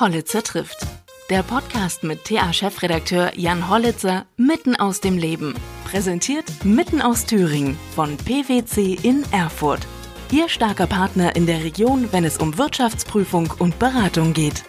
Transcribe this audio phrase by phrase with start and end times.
[0.00, 0.84] Hollitzer trifft.
[1.30, 5.54] Der Podcast mit TA-Chefredakteur Jan Hollitzer mitten aus dem Leben.
[5.84, 9.86] Präsentiert mitten aus Thüringen von PwC in Erfurt.
[10.32, 14.64] Ihr starker Partner in der Region, wenn es um Wirtschaftsprüfung und Beratung geht.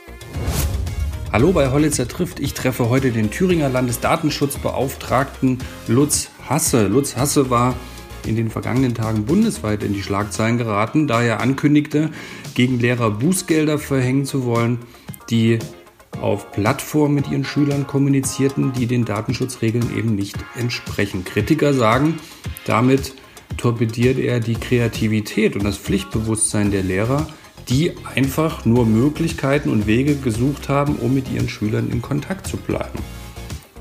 [1.33, 2.39] Hallo bei Hollitzer trifft.
[2.39, 5.57] Ich treffe heute den Thüringer Landesdatenschutzbeauftragten
[5.87, 6.85] Lutz Hasse.
[6.85, 7.73] Lutz Hasse war
[8.27, 12.11] in den vergangenen Tagen bundesweit in die Schlagzeilen geraten, da er ankündigte,
[12.53, 14.80] gegen Lehrer Bußgelder verhängen zu wollen,
[15.29, 15.59] die
[16.21, 21.25] auf Plattformen mit ihren Schülern kommunizierten, die den Datenschutzregeln eben nicht entsprechen.
[21.25, 22.20] Kritiker sagen,
[22.66, 23.13] damit
[23.57, 27.27] torpediert er die Kreativität und das Pflichtbewusstsein der Lehrer,
[27.69, 32.57] die einfach nur Möglichkeiten und Wege gesucht haben, um mit ihren Schülern in Kontakt zu
[32.57, 32.99] bleiben.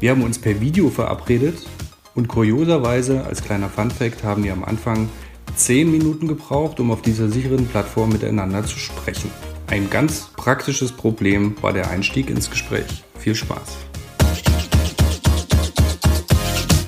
[0.00, 1.66] Wir haben uns per Video verabredet
[2.14, 5.08] und kurioserweise, als kleiner Funfact, haben wir am Anfang
[5.56, 9.30] 10 Minuten gebraucht, um auf dieser sicheren Plattform miteinander zu sprechen.
[9.74, 12.86] Ein ganz praktisches Problem war der Einstieg ins Gespräch.
[13.18, 13.88] Viel Spaß.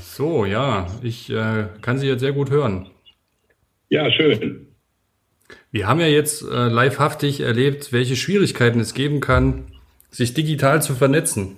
[0.04, 2.86] So, ja, ich äh, kann Sie jetzt sehr gut hören.
[3.90, 4.68] Ja, schön.
[5.72, 9.64] Wir haben ja jetzt äh, livehaftig erlebt, welche Schwierigkeiten es geben kann,
[10.10, 11.56] sich digital zu vernetzen.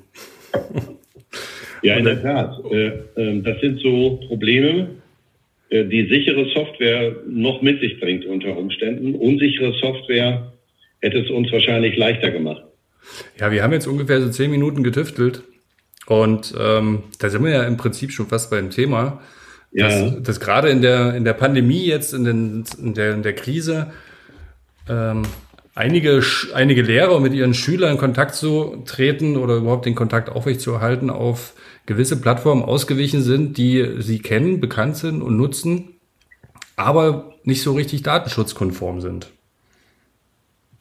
[1.83, 2.59] Ja, in der Tat.
[2.73, 4.89] Äh, äh, das sind so Probleme,
[5.69, 9.15] äh, die sichere Software noch mit sich bringt unter Umständen.
[9.15, 10.55] Unsichere Software
[11.01, 12.63] hätte es uns wahrscheinlich leichter gemacht.
[13.39, 15.43] Ja, wir haben jetzt ungefähr so zehn Minuten getüftelt
[16.07, 19.21] und ähm, da sind wir ja im Prinzip schon fast beim Thema.
[19.71, 20.11] Dass, ja.
[20.11, 23.93] dass gerade in der, in der Pandemie jetzt, in, den, in, der, in der Krise,
[24.89, 25.23] ähm,
[25.75, 26.23] einige,
[26.55, 31.53] einige Lehrer mit ihren Schülern in Kontakt zu treten oder überhaupt den Kontakt aufrechtzuerhalten auf
[31.85, 35.97] gewisse Plattformen ausgewichen sind, die sie kennen, bekannt sind und nutzen,
[36.77, 39.31] aber nicht so richtig datenschutzkonform sind.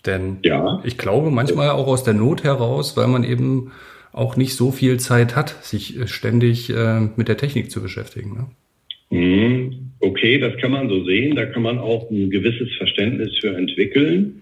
[0.07, 0.81] Denn ja.
[0.85, 3.71] ich glaube manchmal auch aus der Not heraus, weil man eben
[4.13, 8.33] auch nicht so viel Zeit hat, sich äh, ständig äh, mit der Technik zu beschäftigen.
[8.33, 9.17] Ne?
[9.17, 9.91] Mhm.
[9.99, 11.35] Okay, das kann man so sehen.
[11.35, 14.41] Da kann man auch ein gewisses Verständnis für entwickeln.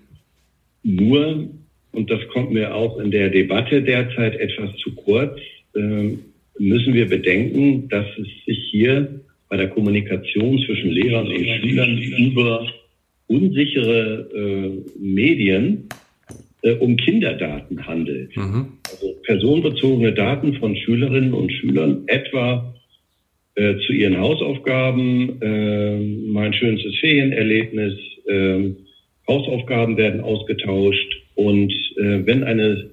[0.84, 1.50] Nur,
[1.92, 5.40] und das kommt mir auch in der Debatte derzeit etwas zu kurz,
[5.76, 6.12] äh,
[6.58, 12.68] müssen wir bedenken, dass es sich hier bei der Kommunikation zwischen Lehrern und Schülern über
[13.28, 15.90] unsichere äh, Medien
[16.62, 18.36] äh, um Kinderdaten handelt.
[18.36, 18.74] Mhm.
[18.90, 22.74] Also personenbezogene Daten von Schülerinnen und Schülern, etwa
[23.56, 26.00] äh, zu ihren Hausaufgaben, äh,
[26.32, 27.94] mein schönstes Ferienerlebnis,
[28.28, 28.72] äh,
[29.28, 32.92] Hausaufgaben werden ausgetauscht und äh, wenn eine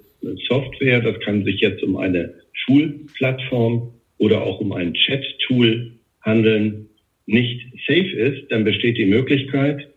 [0.48, 5.92] Software, das kann sich jetzt um eine Schulplattform oder auch um ein Chat-Tool
[6.22, 6.88] handeln,
[7.26, 9.91] nicht safe ist, dann besteht die Möglichkeit,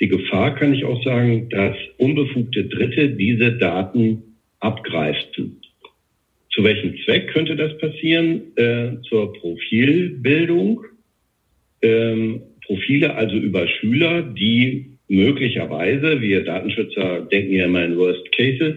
[0.00, 4.22] die Gefahr kann ich auch sagen, dass unbefugte Dritte diese Daten
[4.60, 5.60] abgreifen.
[6.52, 8.56] Zu welchem Zweck könnte das passieren?
[8.56, 10.84] Äh, zur Profilbildung.
[11.82, 18.74] Ähm, Profile also über Schüler, die möglicherweise, wir Datenschützer denken ja immer in Worst Cases,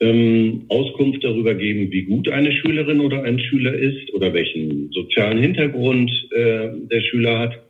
[0.00, 5.38] ähm, Auskunft darüber geben, wie gut eine Schülerin oder ein Schüler ist oder welchen sozialen
[5.38, 7.62] Hintergrund äh, der Schüler hat.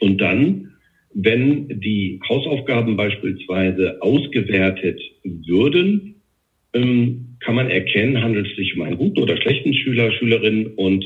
[0.00, 0.75] Und dann
[1.18, 6.16] wenn die Hausaufgaben beispielsweise ausgewertet würden,
[6.74, 11.04] ähm, kann man erkennen, handelt es sich um einen guten oder schlechten Schüler, Schülerin und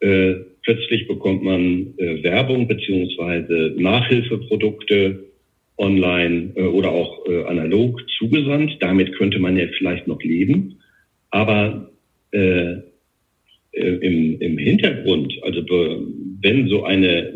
[0.00, 5.24] äh, plötzlich bekommt man äh, Werbung beziehungsweise Nachhilfeprodukte
[5.76, 8.78] online äh, oder auch äh, analog zugesandt.
[8.80, 10.78] Damit könnte man ja vielleicht noch leben.
[11.30, 11.90] Aber
[12.30, 12.76] äh,
[13.72, 15.62] äh, im, im Hintergrund, also
[16.40, 17.32] wenn so eine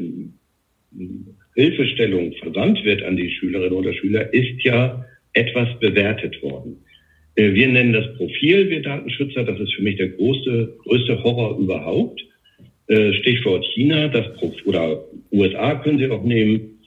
[1.57, 6.85] Hilfestellung versandt wird an die Schülerinnen oder Schüler, ist ja etwas bewertet worden.
[7.35, 9.43] Äh, wir nennen das Profil, wir Datenschützer.
[9.43, 12.21] Das ist für mich der größte, größte Horror überhaupt.
[12.89, 14.27] Äh, Stichwort China, das
[14.67, 16.79] oder USA können Sie auch nehmen.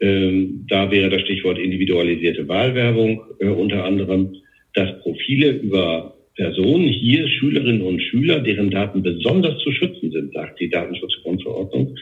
[0.00, 4.36] Ähm, da wäre das Stichwort individualisierte Wahlwerbung äh, unter anderem,
[4.74, 10.60] dass Profile über Personen, hier Schülerinnen und Schüler, deren Daten besonders zu schützen sind, sagt
[10.60, 11.96] die Datenschutzgrundverordnung,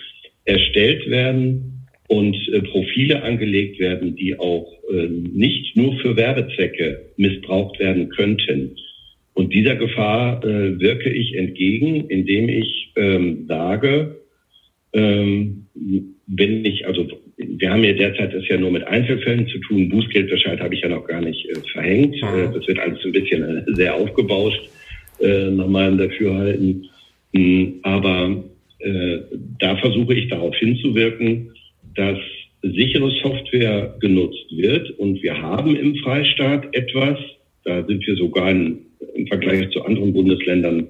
[0.45, 1.76] erstellt werden
[2.09, 8.77] und äh, Profile angelegt werden, die auch äh, nicht nur für Werbezwecke missbraucht werden könnten.
[9.35, 14.17] Und dieser Gefahr äh, wirke ich entgegen, indem ich ähm, sage,
[14.93, 15.67] ähm,
[16.27, 17.07] wenn ich, also
[17.37, 20.89] wir haben ja derzeit das ja nur mit Einzelfällen zu tun, Bußgeldbescheid habe ich ja
[20.89, 22.17] noch gar nicht äh, verhängt.
[22.17, 24.63] Äh, das wird alles ein bisschen äh, sehr aufgebauscht
[25.21, 26.89] äh, nach meinem Dafürhalten.
[27.33, 28.43] Mhm, aber
[28.79, 29.19] äh,
[29.59, 31.53] da versuche ich darauf hinzuwirken,
[31.97, 32.19] dass
[32.63, 34.91] sichere Software genutzt wird.
[34.99, 37.19] Und wir haben im Freistaat etwas,
[37.65, 40.89] Da sind wir sogar in, im Vergleich zu anderen Bundesländern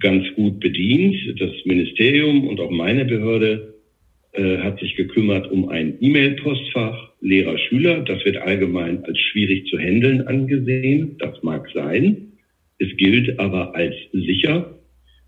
[0.00, 1.16] ganz gut bedient.
[1.38, 3.74] Das Ministerium und auch meine Behörde
[4.32, 8.00] äh, hat sich gekümmert um ein E-Mail-Postfach Lehrer-Schüler.
[8.00, 11.16] Das wird allgemein als schwierig zu handeln angesehen.
[11.18, 12.32] Das mag sein.
[12.78, 14.78] Es gilt aber als sicher.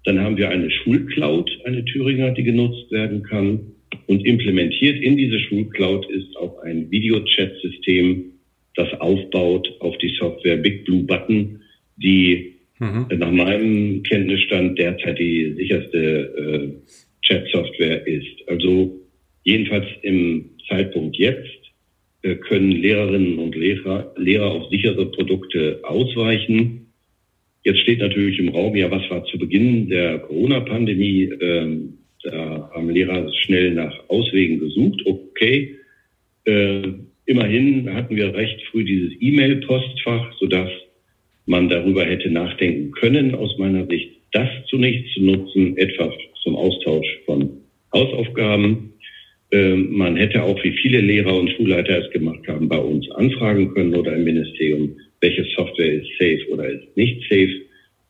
[0.04, 3.72] Dann haben wir eine Schulcloud, eine Thüringer, die genutzt werden kann.
[4.06, 8.32] Und implementiert in diese Schulcloud ist auch ein Videochat-System,
[8.74, 11.60] das aufbaut auf die Software Big Blue Button,
[11.96, 13.06] die mhm.
[13.16, 16.92] nach meinem Kenntnisstand derzeit die sicherste äh,
[17.22, 18.48] Chat-Software ist.
[18.48, 18.98] Also
[19.44, 21.48] jedenfalls im Zeitpunkt jetzt
[22.22, 26.86] äh, können Lehrerinnen und Lehrer, Lehrer auf sichere Produkte ausweichen.
[27.64, 31.32] Jetzt steht natürlich im Raum, ja, was war zu Beginn der Corona-Pandemie?
[31.40, 35.02] Ähm, da haben Lehrer schnell nach Auswegen gesucht.
[35.04, 35.76] Okay,
[36.44, 36.82] äh,
[37.26, 40.70] immerhin hatten wir recht früh dieses E-Mail-Postfach, sodass
[41.46, 47.06] man darüber hätte nachdenken können, aus meiner Sicht, das zunächst zu nutzen, etwa zum Austausch
[47.26, 47.50] von
[47.92, 48.92] Hausaufgaben.
[49.50, 53.74] Ähm, man hätte auch, wie viele Lehrer und Schulleiter es gemacht haben, bei uns anfragen
[53.74, 57.52] können oder im Ministerium, welche Software ist safe oder ist nicht safe.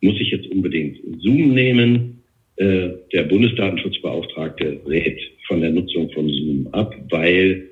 [0.00, 2.22] Muss ich jetzt unbedingt Zoom nehmen?
[2.62, 5.19] Äh, der Bundesdatenschutzbeauftragte rät
[5.49, 7.70] von der Nutzung von Zoom ab, weil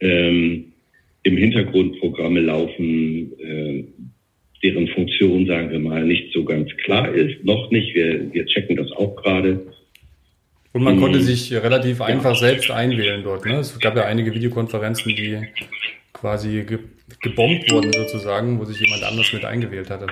[0.00, 0.72] ähm,
[1.22, 3.84] im Hintergrund Programme laufen, äh,
[4.64, 7.44] deren Funktion, sagen wir mal, nicht so ganz klar ist.
[7.44, 7.94] Noch nicht.
[7.94, 9.64] Wir, wir checken das auch gerade.
[10.72, 13.46] Und man konnte sich relativ einfach selbst einwählen dort.
[13.46, 13.58] Ne?
[13.58, 15.38] Es gab ja einige Videokonferenzen, die
[16.12, 16.78] quasi ge
[17.22, 20.08] gebombt wurden sozusagen, wo sich jemand anders mit eingewählt hatte.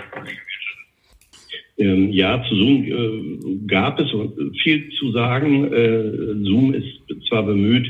[1.76, 4.08] Ähm, ja, zu Zoom äh, gab es
[4.62, 5.72] viel zu sagen.
[5.72, 7.86] Äh, Zoom ist zwar bemüht,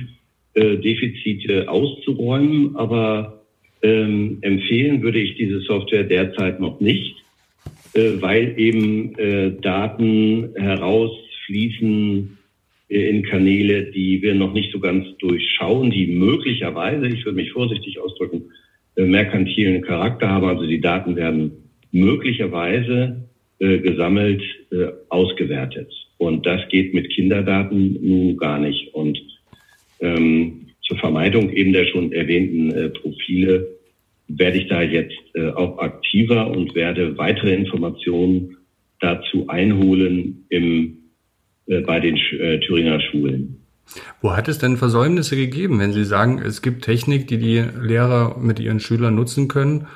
[0.55, 3.45] äh, Defizite auszuräumen, aber
[3.83, 7.17] ähm, empfehlen würde ich diese Software derzeit noch nicht,
[7.93, 12.39] äh, weil eben äh, Daten herausfließen
[12.89, 17.53] äh, in Kanäle, die wir noch nicht so ganz durchschauen, die möglicherweise, ich würde mich
[17.53, 18.45] vorsichtig ausdrücken,
[18.97, 20.47] merkantilen Charakter haben.
[20.47, 21.51] Also die Daten werden
[21.91, 23.29] möglicherweise
[23.59, 25.93] äh, gesammelt, äh, ausgewertet.
[26.19, 28.95] Und das geht mit Kinderdaten nun gar nicht.
[28.95, 29.19] Und
[30.01, 33.69] ähm, zur Vermeidung eben der schon erwähnten äh, Profile
[34.29, 38.57] werde ich da jetzt äh, auch aktiver und werde weitere Informationen
[39.01, 40.99] dazu einholen im,
[41.67, 43.61] äh, bei den äh, Thüringer Schulen.
[44.23, 45.79] Wo hat es denn Versäumnisse gegeben?
[45.79, 49.87] Wenn Sie sagen, es gibt Technik, die die Lehrer mit ihren Schülern nutzen können,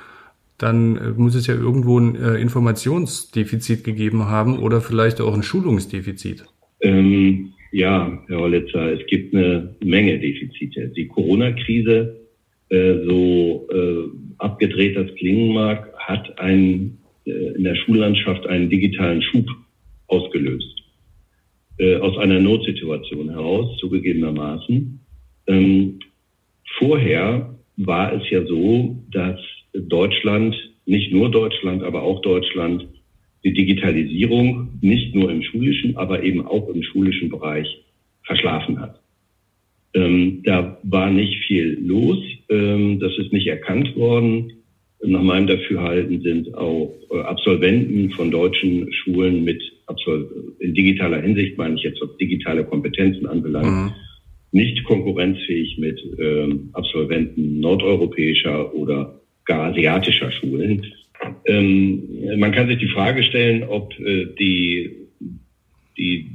[0.58, 5.42] dann äh, muss es ja irgendwo ein äh, Informationsdefizit gegeben haben oder vielleicht auch ein
[5.42, 6.44] Schulungsdefizit.
[6.80, 10.88] Ähm, ja, Herr Hollitzer, es gibt eine Menge Defizite.
[10.88, 12.16] Die Corona-Krise,
[12.70, 14.08] äh, so äh,
[14.38, 19.46] abgedreht das klingen mag, hat ein, äh, in der Schullandschaft einen digitalen Schub
[20.06, 20.82] ausgelöst.
[21.78, 25.00] Äh, aus einer Notsituation heraus, zugegebenermaßen.
[25.46, 25.98] Ähm,
[26.78, 29.38] vorher war es ja so, dass
[29.86, 30.54] Deutschland,
[30.86, 32.86] nicht nur Deutschland, aber auch Deutschland,
[33.44, 37.68] die Digitalisierung nicht nur im schulischen, aber eben auch im schulischen Bereich
[38.24, 39.00] verschlafen hat.
[39.94, 42.18] Ähm, da war nicht viel los.
[42.50, 44.52] Ähm, das ist nicht erkannt worden.
[45.00, 50.26] Nach meinem Dafürhalten sind auch äh, Absolventen von deutschen Schulen mit Absol
[50.58, 53.92] in digitaler Hinsicht, meine ich jetzt, was digitale Kompetenzen anbelangt, mhm.
[54.52, 60.86] nicht konkurrenzfähig mit ähm, Absolventen nordeuropäischer oder gar asiatischer Schulen.
[61.46, 65.08] Ähm, man kann sich die Frage stellen, ob äh, die,
[65.96, 66.30] die,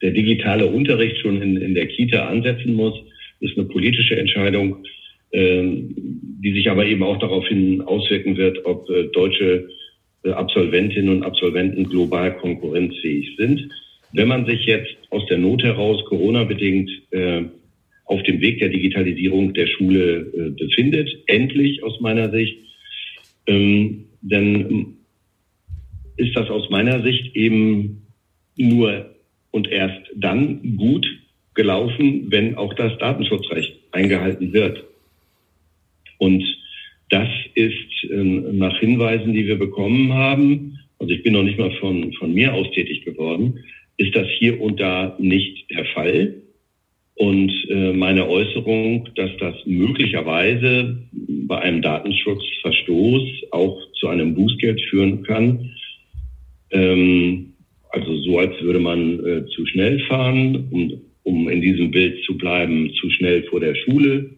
[0.00, 2.94] der digitale Unterricht schon in, in der Kita ansetzen muss.
[3.40, 4.84] Das ist eine politische Entscheidung,
[5.30, 9.68] äh, die sich aber eben auch daraufhin auswirken wird, ob äh, deutsche
[10.24, 13.68] äh, Absolventinnen und Absolventen global konkurrenzfähig sind.
[14.14, 17.42] Wenn man sich jetzt aus der Not heraus, Corona-bedingt, äh,
[18.04, 22.58] auf dem Weg der Digitalisierung der Schule äh, befindet, endlich aus meiner Sicht,
[23.46, 24.96] ähm, dann
[26.16, 28.02] ist das aus meiner Sicht eben
[28.56, 29.14] nur
[29.50, 31.06] und erst dann gut
[31.54, 34.84] gelaufen, wenn auch das Datenschutzrecht eingehalten wird.
[36.18, 36.42] Und
[37.10, 41.72] das ist äh, nach Hinweisen, die wir bekommen haben, also ich bin noch nicht mal
[41.80, 43.64] von, von mir aus tätig geworden,
[43.96, 46.34] ist das hier und da nicht der Fall.
[47.14, 55.22] Und äh, meine Äußerung, dass das möglicherweise bei einem Datenschutzverstoß auch zu einem Bußgeld führen
[55.22, 55.70] kann,
[56.70, 57.52] ähm,
[57.90, 62.36] also so als würde man äh, zu schnell fahren, um, um in diesem Bild zu
[62.38, 64.30] bleiben, zu schnell vor der Schule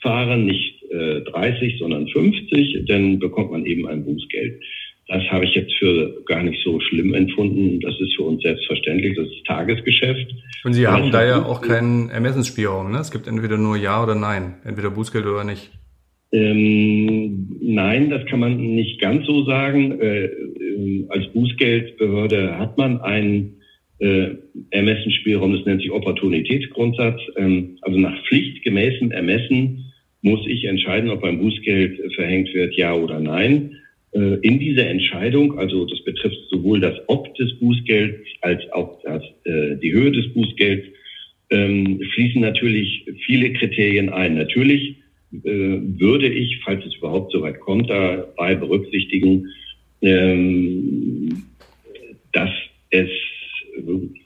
[0.00, 4.62] fahren, nicht äh, 30, sondern 50, dann bekommt man eben ein Bußgeld.
[5.10, 7.80] Das habe ich jetzt für gar nicht so schlimm empfunden.
[7.80, 9.16] Das ist für uns selbstverständlich.
[9.16, 10.32] Das ist Tagesgeschäft.
[10.62, 12.92] Und Sie haben da ja auch keinen Ermessensspielraum.
[12.92, 12.98] Ne?
[12.98, 14.54] Es gibt entweder nur Ja oder Nein.
[14.64, 15.72] Entweder Bußgeld oder nicht.
[16.30, 20.00] Ähm, nein, das kann man nicht ganz so sagen.
[20.00, 23.56] Äh, äh, als Bußgeldbehörde hat man einen
[23.98, 24.28] äh,
[24.70, 27.20] Ermessensspielraum, das nennt sich Opportunitätsgrundsatz.
[27.34, 33.18] Ähm, also nach pflichtgemäßem Ermessen muss ich entscheiden, ob ein Bußgeld verhängt wird, ja oder
[33.18, 33.76] nein.
[34.12, 39.22] Äh, in diese Entscheidung, also das betrifft sowohl das Ob des Bußgelds als auch das,
[39.44, 40.86] äh, die Höhe des Bußgelds,
[41.50, 44.34] ähm, fließen natürlich viele Kriterien ein.
[44.34, 44.96] Natürlich
[45.32, 49.46] äh, würde ich, falls es überhaupt so weit kommt, dabei berücksichtigen,
[50.02, 51.44] ähm,
[52.32, 52.50] dass
[52.90, 53.08] es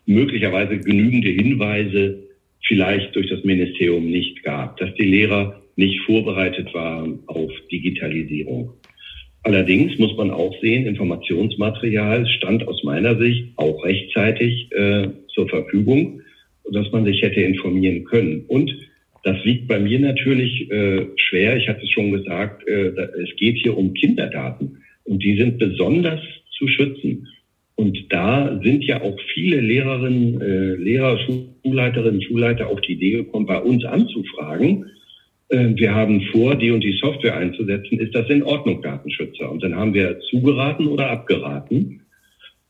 [0.07, 2.23] möglicherweise genügende Hinweise
[2.67, 8.73] vielleicht durch das Ministerium nicht gab, dass die Lehrer nicht vorbereitet waren auf Digitalisierung.
[9.45, 16.23] Allerdings muss man auch sehen, Informationsmaterial stand aus meiner Sicht auch rechtzeitig äh, zur Verfügung,
[16.73, 18.47] dass man sich hätte informieren können.
[18.49, 18.75] Und
[19.23, 21.57] das wiegt bei mir natürlich äh, schwer.
[21.59, 26.21] Ich hatte es schon gesagt, äh, es geht hier um Kinderdaten und die sind besonders
[26.57, 27.29] zu schützen.
[27.77, 33.47] Und da sind ja auch viele Lehrerinnen, äh, Lehrer, Schulleiterinnen, Schulleiter auf die Idee gekommen,
[33.47, 34.87] bei uns anzufragen,
[35.77, 39.51] wir haben vor, die und die Software einzusetzen, ist das in Ordnung, Datenschützer?
[39.51, 42.03] Und dann haben wir zugeraten oder abgeraten.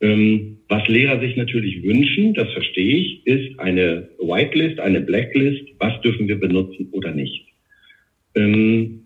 [0.00, 6.00] Ähm, was Lehrer sich natürlich wünschen, das verstehe ich, ist eine Whitelist, eine Blacklist, was
[6.00, 7.46] dürfen wir benutzen oder nicht.
[8.34, 9.04] Ähm,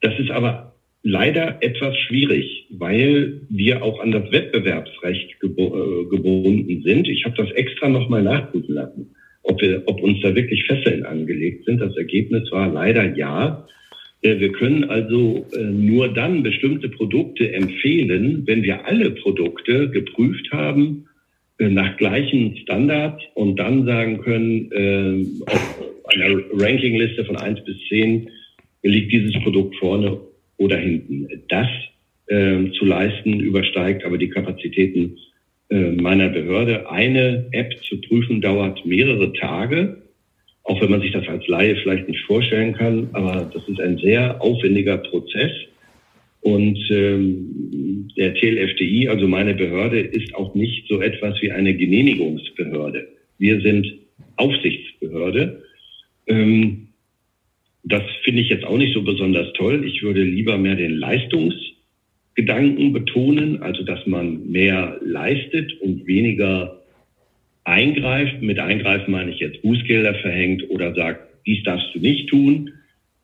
[0.00, 7.08] das ist aber leider etwas schwierig, weil wir auch an das Wettbewerbsrecht äh, gebunden sind.
[7.08, 11.64] Ich habe das extra nochmal nachprüfen lassen ob, wir, ob uns da wirklich Fesseln angelegt
[11.64, 11.80] sind.
[11.80, 13.66] Das Ergebnis war leider ja.
[14.22, 20.50] Äh, wir können also äh, nur dann bestimmte Produkte empfehlen, wenn wir alle Produkte geprüft
[20.52, 21.06] haben
[21.58, 24.70] äh, nach gleichen Standards und dann sagen können,
[25.46, 28.28] auf einer Rankingliste von eins bis zehn
[28.82, 30.18] liegt dieses Produkt vorne
[30.56, 31.28] oder hinten.
[31.48, 31.68] Das
[32.28, 35.18] zu leisten übersteigt aber die Kapazitäten
[35.72, 36.90] meiner Behörde.
[36.90, 40.02] Eine App zu prüfen dauert mehrere Tage,
[40.64, 43.08] auch wenn man sich das als Laie vielleicht nicht vorstellen kann.
[43.12, 45.52] Aber das ist ein sehr aufwendiger Prozess.
[46.42, 53.08] Und ähm, der TLFDI, also meine Behörde, ist auch nicht so etwas wie eine Genehmigungsbehörde.
[53.38, 53.86] Wir sind
[54.36, 55.62] Aufsichtsbehörde.
[56.26, 56.88] Ähm,
[57.84, 59.84] das finde ich jetzt auch nicht so besonders toll.
[59.84, 61.71] Ich würde lieber mehr den Leistungs-
[62.34, 66.82] Gedanken betonen, also dass man mehr leistet und weniger
[67.64, 68.40] eingreift.
[68.40, 72.70] Mit eingreifen meine ich jetzt Bußgelder verhängt oder sagt, dies darfst du nicht tun,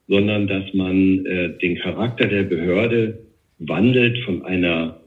[0.08, 3.18] sondern dass man äh, den Charakter der Behörde
[3.58, 5.00] wandelt von einer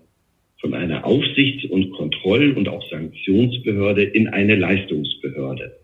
[0.62, 5.76] von einer Aufsichts- und Kontroll- und auch Sanktionsbehörde in eine Leistungsbehörde.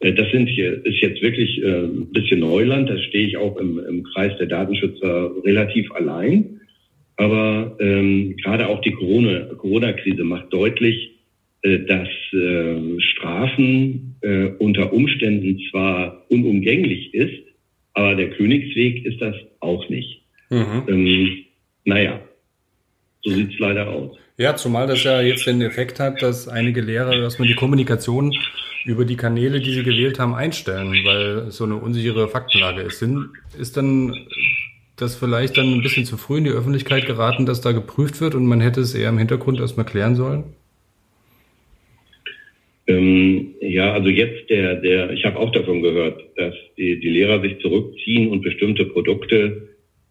[0.00, 2.90] Äh, das sind hier, ist jetzt wirklich äh, ein bisschen Neuland.
[2.90, 6.55] Da stehe ich auch im, im Kreis der Datenschützer relativ allein.
[7.16, 11.12] Aber ähm, gerade auch die Corona-Krise Corona macht deutlich,
[11.62, 17.42] äh, dass äh, Strafen äh, unter Umständen zwar unumgänglich ist,
[17.94, 20.22] aber der Königsweg ist das auch nicht.
[20.50, 20.82] Mhm.
[20.88, 21.38] Ähm,
[21.84, 22.20] naja,
[23.22, 24.16] so sieht's leider aus.
[24.38, 28.36] Ja, zumal das ja jetzt den Effekt hat, dass einige Lehrer erstmal die Kommunikation
[28.84, 33.02] über die Kanäle, die sie gewählt haben, einstellen, weil so eine unsichere Faktenlage ist.
[33.58, 34.14] Ist dann
[34.96, 38.34] das vielleicht dann ein bisschen zu früh in die Öffentlichkeit geraten, dass da geprüft wird
[38.34, 40.44] und man hätte es eher im Hintergrund erstmal klären sollen?
[42.86, 47.40] Ähm, ja, also jetzt der, der, ich habe auch davon gehört, dass die, die Lehrer
[47.40, 49.68] sich zurückziehen und bestimmte Produkte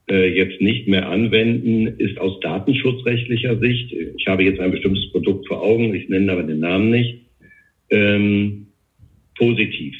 [0.09, 5.47] äh, jetzt nicht mehr anwenden, ist aus datenschutzrechtlicher Sicht, ich habe jetzt ein bestimmtes Produkt
[5.47, 7.21] vor Augen, ich nenne aber den Namen nicht,
[7.89, 8.67] ähm,
[9.37, 9.95] positiv.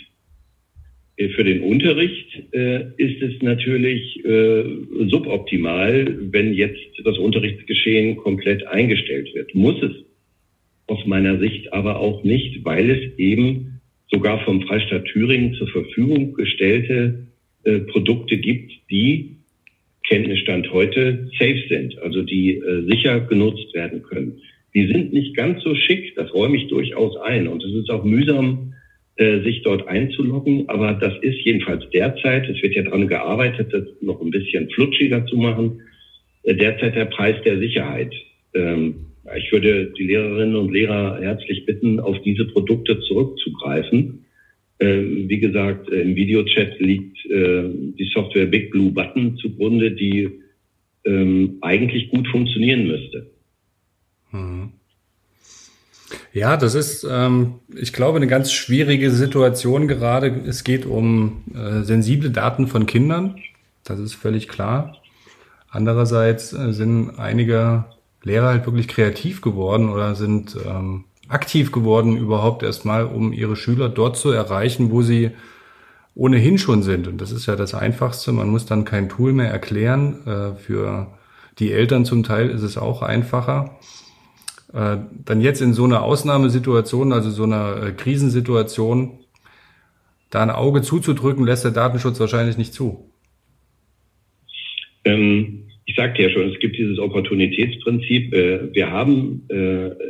[1.18, 4.64] Äh, für den Unterricht äh, ist es natürlich äh,
[5.08, 9.54] suboptimal, wenn jetzt das Unterrichtsgeschehen komplett eingestellt wird.
[9.56, 9.92] Muss es
[10.88, 13.82] aus meiner Sicht aber auch nicht, weil es eben
[14.12, 17.28] sogar vom Freistaat Thüringen zur Verfügung gestellte
[17.64, 19.38] äh, Produkte gibt, die
[20.08, 24.40] Kenntnisstand heute safe sind, also die äh, sicher genutzt werden können.
[24.76, 27.48] Die sind nicht ganz so schick, das räume ich durchaus ein.
[27.48, 28.75] Und es ist auch mühsam,
[29.18, 30.68] äh, sich dort einzuloggen.
[30.68, 35.26] Aber das ist jedenfalls derzeit, es wird ja daran gearbeitet, das noch ein bisschen flutschiger
[35.26, 35.82] zu machen,
[36.44, 38.14] äh, derzeit der Preis der Sicherheit.
[38.54, 38.96] Ähm,
[39.38, 44.26] ich würde die Lehrerinnen und Lehrer herzlich bitten, auf diese Produkte zurückzugreifen.
[44.80, 47.64] Äh, wie gesagt, im Videochat liegt äh,
[47.98, 50.30] die Software Big Blue Button zugrunde, die
[51.06, 53.32] ähm, eigentlich gut funktionieren müsste.
[54.32, 54.74] Mhm.
[56.34, 60.28] Ja, das ist, ähm, ich glaube, eine ganz schwierige Situation gerade.
[60.46, 63.36] Es geht um äh, sensible Daten von Kindern.
[63.84, 64.98] Das ist völlig klar.
[65.70, 67.86] Andererseits äh, sind einige
[68.24, 73.90] Lehrer halt wirklich kreativ geworden oder sind ähm, aktiv geworden überhaupt erstmal, um ihre Schüler
[73.90, 75.32] dort zu erreichen, wo sie
[76.16, 77.08] ohnehin schon sind.
[77.08, 78.32] Und das ist ja das Einfachste.
[78.32, 80.26] Man muss dann kein Tool mehr erklären.
[80.26, 81.08] Äh, für
[81.60, 83.78] die Eltern zum Teil ist es auch einfacher.
[84.76, 89.20] Äh, dann jetzt in so einer Ausnahmesituation, also so einer äh, Krisensituation,
[90.32, 93.10] da ein Auge zuzudrücken, lässt der Datenschutz wahrscheinlich nicht zu.
[95.06, 98.34] Ähm, ich sagte ja schon, es gibt dieses Opportunitätsprinzip.
[98.34, 99.48] Äh, wir haben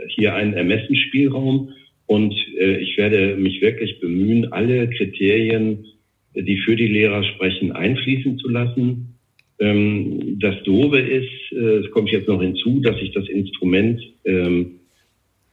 [0.08, 1.74] hier einen Ermessensspielraum
[2.08, 5.86] und ich werde mich wirklich bemühen, alle Kriterien,
[6.34, 9.16] die für die Lehrer sprechen, einfließen zu lassen.
[9.60, 14.80] Ähm, das Doofe ist, es kommt jetzt noch hinzu, dass ich das Instrument ähm,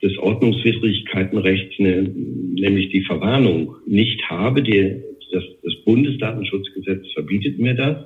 [0.03, 2.11] des Ordnungswidrigkeitenrechts, ne,
[2.55, 4.63] nämlich die Verwarnung, nicht habe.
[4.63, 7.97] das Bundesdatenschutzgesetz verbietet mir das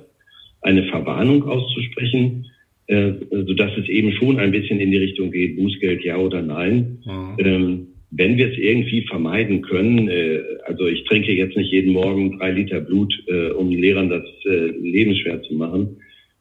[0.61, 2.45] eine Verwarnung auszusprechen,
[2.87, 6.99] äh, sodass es eben schon ein bisschen in die Richtung geht, Bußgeld ja oder nein.
[7.05, 7.45] Mhm.
[7.45, 12.37] Ähm, wenn wir es irgendwie vermeiden können, äh, also ich trinke jetzt nicht jeden Morgen
[12.37, 15.97] drei Liter Blut, äh, um Lehrern das äh, Leben schwer zu machen,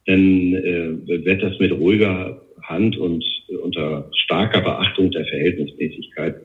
[0.07, 3.25] dann äh, wird das mit ruhiger Hand und
[3.63, 6.37] unter starker Beachtung der Verhältnismäßigkeit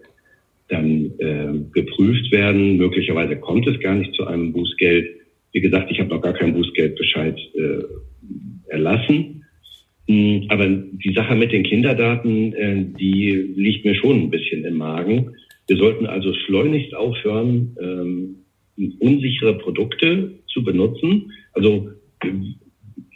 [0.67, 2.77] dann äh, geprüft werden.
[2.77, 5.09] Möglicherweise kommt es gar nicht zu einem Bußgeld.
[5.51, 7.83] Wie gesagt, ich habe noch gar keinen Bußgeldbescheid äh,
[8.67, 9.45] erlassen.
[10.07, 14.77] Hm, aber die Sache mit den Kinderdaten, äh, die liegt mir schon ein bisschen im
[14.77, 15.35] Magen.
[15.67, 18.35] Wir sollten also schleunigst aufhören, ähm,
[18.99, 21.31] unsichere Produkte zu benutzen.
[21.53, 21.89] Also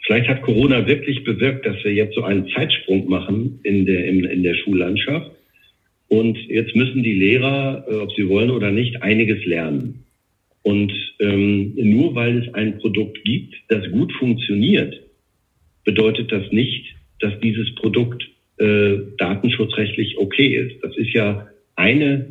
[0.06, 4.24] vielleicht hat Corona wirklich bewirkt, dass wir jetzt so einen Zeitsprung machen in der, in,
[4.24, 5.30] in der Schullandschaft.
[6.08, 10.04] Und jetzt müssen die Lehrer, äh, ob sie wollen oder nicht, einiges lernen.
[10.62, 15.00] Und ähm, nur weil es ein Produkt gibt, das gut funktioniert,
[15.84, 18.28] bedeutet das nicht, dass dieses Produkt
[18.58, 20.82] äh, datenschutzrechtlich okay ist.
[20.82, 22.26] Das ist ja eine,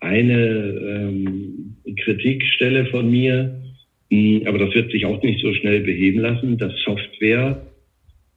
[0.00, 3.63] eine ähm, Kritikstelle von mir,
[4.46, 7.66] aber das wird sich auch nicht so schnell beheben lassen, dass Software,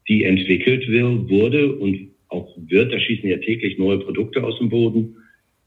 [0.08, 4.70] die entwickelt wird, wurde und auch wird, da schießen ja täglich neue Produkte aus dem
[4.70, 5.16] Boden,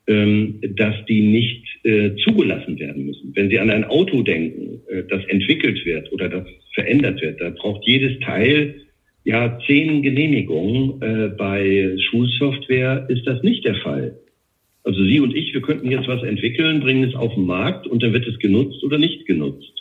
[0.07, 3.33] ähm, dass die nicht äh, zugelassen werden müssen.
[3.35, 7.51] Wenn Sie an ein Auto denken, äh, das entwickelt wird oder das verändert wird, da
[7.51, 8.75] braucht jedes Teil
[9.25, 11.01] ja zehn Genehmigungen.
[11.03, 14.19] Äh, bei Schulsoftware ist das nicht der Fall.
[14.83, 18.03] Also Sie und ich, wir könnten jetzt was entwickeln, bringen es auf den Markt und
[18.03, 19.80] dann wird es genutzt oder nicht genutzt.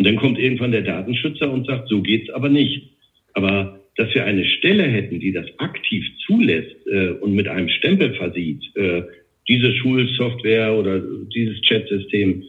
[0.00, 2.88] Und dann kommt irgendwann der Datenschützer und sagt, so geht's aber nicht.
[3.34, 8.14] Aber dass wir eine Stelle hätten, die das aktiv zulässt äh, und mit einem Stempel
[8.14, 9.02] versieht, äh,
[9.46, 11.02] diese Schulsoftware oder
[11.34, 12.44] dieses Chatsystem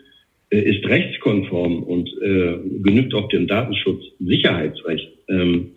[0.49, 5.11] äh, ist rechtskonform und äh, genügt auch dem Datenschutz-Sicherheitsrecht.
[5.27, 5.71] Ähm,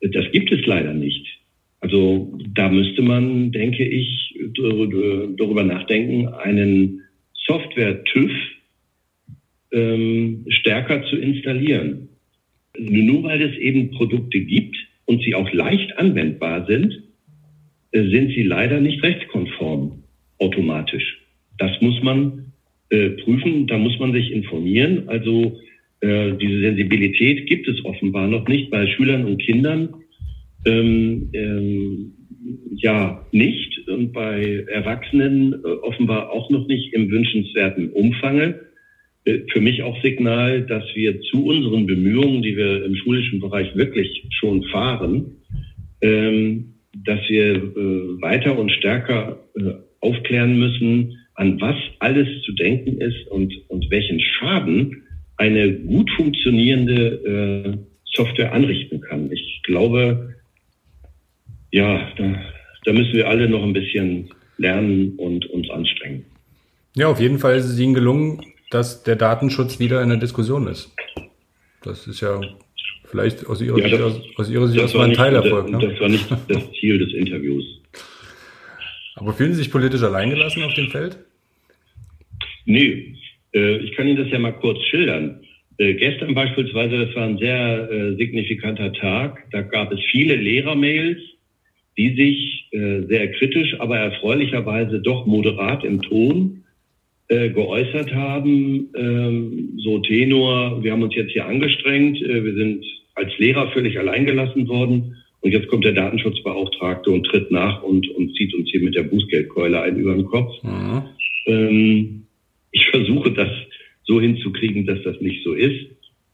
[0.00, 1.26] das gibt es leider nicht.
[1.80, 7.02] Also da müsste man, denke ich, darüber nachdenken, einen
[7.48, 8.30] Software-TÜV
[9.74, 12.08] ähm, stärker zu installieren.
[12.78, 17.02] Nur weil es eben Produkte gibt und sie auch leicht anwendbar sind,
[17.92, 20.02] äh, sind sie leider nicht rechtskonform
[20.38, 21.18] automatisch.
[21.58, 22.52] Das muss man
[22.90, 25.08] äh, prüfen, da muss man sich informieren.
[25.08, 25.58] Also
[26.00, 29.88] äh, diese Sensibilität gibt es offenbar noch nicht bei Schülern und Kindern.
[30.66, 32.12] Ähm, ähm,
[32.74, 38.60] ja, nicht und bei Erwachsenen äh, offenbar auch noch nicht im wünschenswerten Umfange.
[39.24, 43.74] Äh, für mich auch Signal, dass wir zu unseren Bemühungen, die wir im schulischen Bereich
[43.74, 45.36] wirklich schon fahren,
[46.00, 52.98] ähm, dass wir äh, weiter und stärker äh, aufklären müssen, an was alles zu denken
[52.98, 55.02] ist und, und welchen Schaden
[55.36, 59.32] eine gut funktionierende Software anrichten kann.
[59.32, 60.36] Ich glaube,
[61.72, 62.40] ja, da,
[62.84, 66.24] da müssen wir alle noch ein bisschen lernen und uns anstrengen.
[66.94, 70.66] Ja, auf jeden Fall ist es Ihnen gelungen, dass der Datenschutz wieder in der Diskussion
[70.66, 70.94] ist.
[71.82, 72.40] Das ist ja
[73.04, 75.70] vielleicht aus Ihrer, ja, das, Sicht, aus, Ihrer Sicht erstmal ein Teilerfolg.
[75.70, 75.78] Ne?
[75.78, 77.64] Das war nicht das Ziel des Interviews.
[79.16, 81.18] Aber fühlen Sie sich politisch alleingelassen auf dem Feld?
[82.64, 83.14] Nee,
[83.54, 85.40] äh, ich kann Ihnen das ja mal kurz schildern.
[85.78, 91.18] Äh, gestern beispielsweise, das war ein sehr äh, signifikanter Tag, da gab es viele Lehrermails,
[91.96, 96.63] die sich sehr kritisch, aber erfreulicherweise doch moderat im Ton
[97.28, 102.84] äh, geäußert haben, ähm, so Tenor, wir haben uns jetzt hier angestrengt, äh, wir sind
[103.14, 108.34] als Lehrer völlig alleingelassen worden und jetzt kommt der Datenschutzbeauftragte und tritt nach und, und
[108.34, 110.52] zieht uns hier mit der Bußgeldkeule ein über den Kopf.
[110.62, 111.02] Mhm.
[111.46, 112.26] Ähm,
[112.72, 113.50] ich versuche das
[114.04, 115.86] so hinzukriegen, dass das nicht so ist.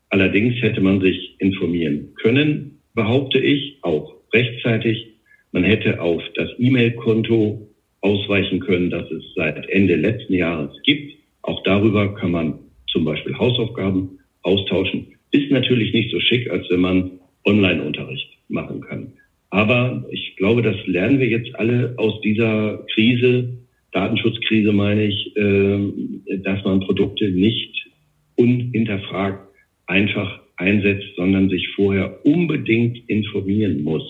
[0.08, 5.06] Allerdings hätte man sich informieren können, behaupte ich, auch rechtzeitig.
[5.52, 7.69] Man hätte auf das E-Mail-Konto
[8.02, 11.14] ausweichen können, das es seit Ende letzten Jahres gibt.
[11.42, 12.58] Auch darüber kann man
[12.88, 15.06] zum Beispiel Hausaufgaben austauschen.
[15.30, 17.10] Ist natürlich nicht so schick, als wenn man
[17.44, 19.12] Online-Unterricht machen kann.
[19.50, 23.58] Aber ich glaube, das lernen wir jetzt alle aus dieser Krise,
[23.92, 27.88] Datenschutzkrise meine ich, ähm, dass man Produkte nicht
[28.36, 29.48] unhinterfragt
[29.86, 34.02] einfach einsetzt, sondern sich vorher unbedingt informieren muss.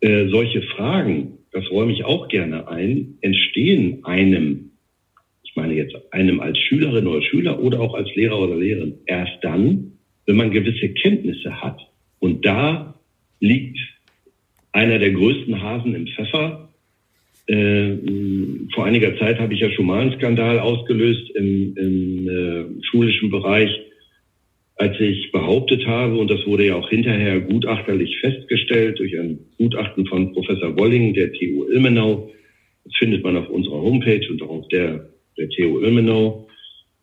[0.00, 4.72] Äh, solche Fragen, das räume ich auch gerne ein, entstehen einem,
[5.42, 9.38] ich meine jetzt einem als Schülerin oder Schüler oder auch als Lehrer oder Lehrerin, erst
[9.40, 9.92] dann,
[10.26, 11.80] wenn man gewisse Kenntnisse hat.
[12.18, 13.00] Und da
[13.40, 13.78] liegt
[14.72, 16.68] einer der größten Hasen im Pfeffer.
[17.46, 17.94] Äh,
[18.74, 23.30] vor einiger Zeit habe ich ja schon mal einen Skandal ausgelöst im, im äh, schulischen
[23.30, 23.70] Bereich,
[24.76, 30.06] als ich behauptet habe, und das wurde ja auch hinterher gutachterlich festgestellt durch ein Gutachten
[30.06, 32.30] von Professor Wolling der TU Ilmenau,
[32.84, 36.48] das findet man auf unserer Homepage und auch auf der der TU Ilmenau,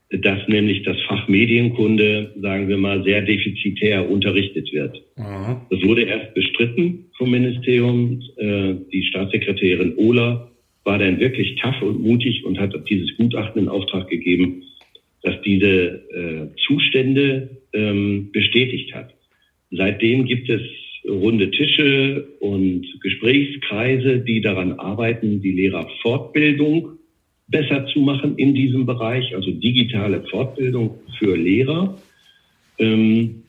[0.09, 5.01] dass nämlich das Fach Medienkunde, sagen wir mal, sehr defizitär unterrichtet wird.
[5.15, 5.65] Aha.
[5.69, 8.21] Das wurde erst bestritten vom Ministerium.
[8.37, 10.51] Äh, die Staatssekretärin Ohler
[10.83, 14.63] war dann wirklich tough und mutig und hat dieses Gutachten in Auftrag gegeben,
[15.23, 19.13] dass diese äh, Zustände ähm, bestätigt hat.
[19.71, 20.61] Seitdem gibt es
[21.07, 26.99] runde Tische und Gesprächskreise, die daran arbeiten, die Lehrerfortbildung
[27.47, 31.97] besser zu machen in diesem Bereich, also digitale Fortbildung für Lehrer.
[32.79, 33.43] Ähm,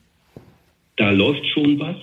[0.97, 1.97] da läuft schon was,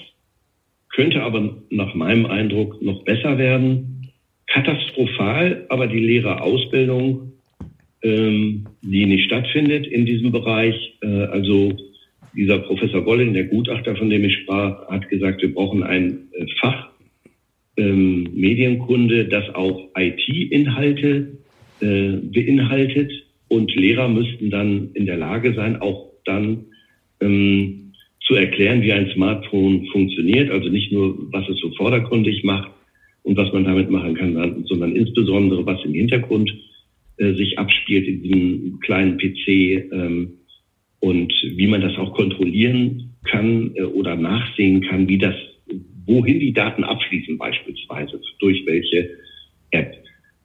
[0.90, 4.10] könnte aber nach meinem Eindruck noch besser werden.
[4.48, 7.32] Katastrophal, aber die Lehrerausbildung,
[8.02, 10.98] ähm, die nicht stattfindet in diesem Bereich.
[11.02, 11.72] Äh, also
[12.34, 16.46] dieser Professor Golling, der Gutachter, von dem ich sprach, hat gesagt, wir brauchen ein äh,
[16.60, 16.90] Fach
[17.76, 21.38] ähm, Medienkunde, das auch IT-Inhalte
[21.80, 23.12] äh, beinhaltet.
[23.48, 26.64] Und Lehrer müssten dann in der Lage sein, auch dann
[27.20, 30.50] ähm, zu erklären, wie ein Smartphone funktioniert.
[30.50, 32.70] Also nicht nur, was es so vordergründig macht
[33.24, 36.52] und was man damit machen kann, sondern insbesondere, was im Hintergrund
[37.18, 40.32] äh, sich abspielt in diesem kleinen PC ähm,
[41.02, 45.34] und wie man das auch kontrollieren kann äh, oder nachsehen kann, wie das,
[46.06, 49.10] wohin die Daten abfließen beispielsweise, durch welche
[49.72, 49.96] App.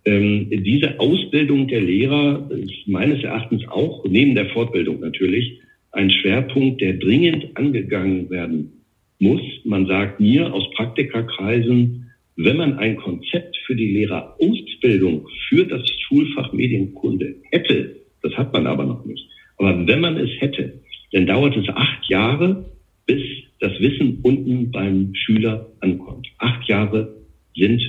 [0.06, 5.60] Ähm, diese Ausbildung der Lehrer ist meines Erachtens auch, neben der Fortbildung natürlich,
[5.92, 8.84] ein Schwerpunkt, der dringend angegangen werden
[9.20, 9.42] muss.
[9.64, 16.52] Man sagt mir aus Praktikerkreisen, wenn man ein Konzept für die Lehrerausbildung für das Schulfach
[16.52, 19.28] Medienkunde hätte, das hat man aber noch nicht.
[19.58, 22.66] Aber wenn man es hätte, dann dauert es acht Jahre,
[23.06, 23.22] bis
[23.60, 26.28] das Wissen unten beim Schüler ankommt.
[26.38, 27.16] Acht Jahre
[27.56, 27.82] sind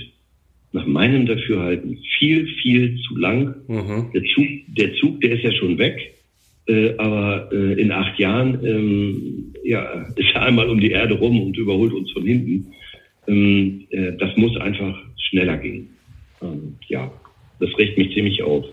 [0.73, 3.55] nach meinem Dafürhalten viel, viel zu lang.
[3.67, 4.11] Mhm.
[4.13, 6.15] Der, Zug, der Zug, der ist ja schon weg.
[6.67, 11.41] Äh, aber äh, in acht Jahren ähm, ja, ist er einmal um die Erde rum
[11.41, 12.73] und überholt uns von hinten.
[13.27, 15.89] Ähm, äh, das muss einfach schneller gehen.
[16.43, 17.11] Ähm, ja,
[17.61, 18.65] das regt mich ziemlich auf.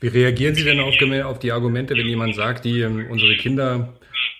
[0.00, 3.94] Wie reagieren Sie denn auf, auf die Argumente, wenn jemand sagt, die ähm, unsere Kinder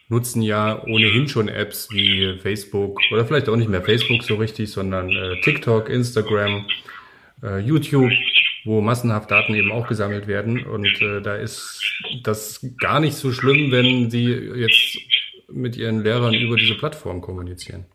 [0.09, 4.71] nutzen ja ohnehin schon Apps wie Facebook oder vielleicht auch nicht mehr Facebook so richtig,
[4.71, 6.67] sondern äh, TikTok, Instagram,
[7.43, 8.11] äh, YouTube,
[8.65, 10.67] wo massenhaft Daten eben auch gesammelt werden.
[10.67, 11.81] Und äh, da ist
[12.25, 14.99] das gar nicht so schlimm, wenn sie jetzt
[15.49, 17.87] mit ihren Lehrern über diese Plattform kommunizieren.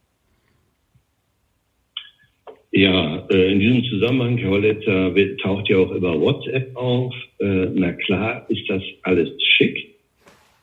[2.75, 7.15] Ja, äh, in diesem Zusammenhang, Herr Holletzer, taucht ja auch über WhatsApp auf.
[7.39, 9.95] Äh, na klar, ist das alles schick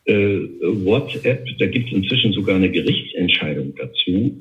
[0.05, 4.37] äh, WhatsApp, da gibt es inzwischen sogar eine Gerichtsentscheidung dazu,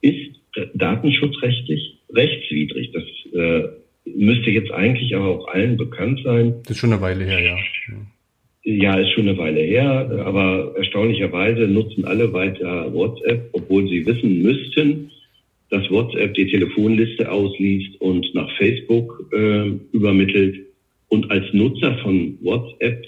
[0.00, 0.30] ist
[0.74, 2.92] datenschutzrechtlich rechtswidrig.
[2.92, 3.02] Das
[4.04, 6.54] müsste jetzt eigentlich aber auch allen bekannt sein.
[6.62, 7.56] Das ist schon eine Weile her, ja.
[8.62, 14.42] Ja, ist schon eine Weile her, aber erstaunlicherweise nutzen alle weiter WhatsApp, obwohl sie wissen
[14.42, 15.10] müssten,
[15.70, 20.66] dass WhatsApp die Telefonliste ausliest und nach Facebook äh, übermittelt.
[21.08, 23.04] Und als Nutzer von WhatsApp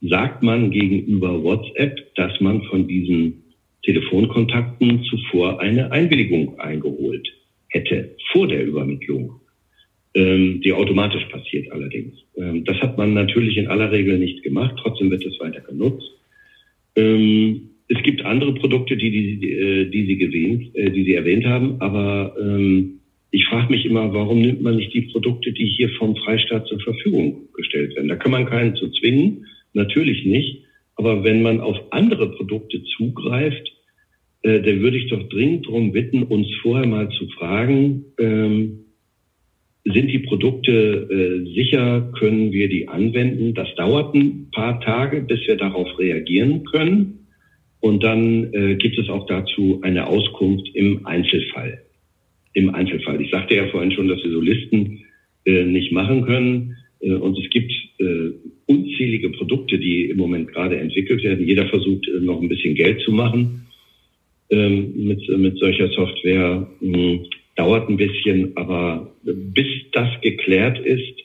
[0.00, 3.42] sagt man gegenüber WhatsApp, dass man von diesen
[3.84, 7.28] Telefonkontakten zuvor eine Einwilligung eingeholt
[7.68, 9.40] hätte vor der Übermittlung.
[10.14, 12.14] ähm, die automatisch passiert allerdings.
[12.36, 16.10] Ähm, das hat man natürlich in aller Regel nicht gemacht, trotzdem wird es weiter genutzt.
[16.96, 21.44] Ähm, es gibt andere Produkte, die, die, die, äh, Sie gewähnt, äh, die Sie erwähnt
[21.44, 23.00] haben, aber ähm,
[23.30, 26.80] ich frage mich immer, warum nimmt man nicht die Produkte, die hier vom Freistaat zur
[26.80, 28.08] Verfügung gestellt werden?
[28.08, 30.64] Da kann man keinen zu zwingen, natürlich nicht.
[30.96, 33.72] Aber wenn man auf andere Produkte zugreift,
[34.42, 38.78] äh, dann würde ich doch dringend darum bitten, uns vorher mal zu fragen, ähm,
[39.84, 40.72] sind die Produkte
[41.10, 43.54] äh, sicher, können wir die anwenden?
[43.54, 47.21] Das dauert ein paar Tage, bis wir darauf reagieren können.
[47.82, 51.82] Und dann äh, gibt es auch dazu eine Auskunft im Einzelfall.
[52.54, 53.20] Im Einzelfall.
[53.20, 55.00] Ich sagte ja vorhin schon, dass wir so Listen
[55.44, 56.76] äh, nicht machen können.
[57.00, 58.30] Äh, und es gibt äh,
[58.66, 61.44] unzählige Produkte, die im Moment gerade entwickelt werden.
[61.44, 63.66] Jeder versucht äh, noch ein bisschen Geld zu machen
[64.50, 66.64] ähm, mit, mit solcher Software.
[66.78, 71.18] Hm, dauert ein bisschen, aber bis das geklärt ist,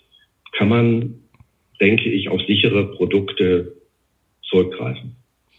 [0.54, 1.14] kann man,
[1.80, 3.76] denke ich, auf sichere Produkte
[4.50, 5.16] zurückgreifen.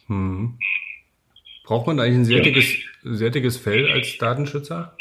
[0.09, 0.55] Hm.
[1.69, 2.45] Braucht man eigentlich ein sehr, ja.
[2.45, 4.97] dickes, sehr dickes Fell als Datenschützer?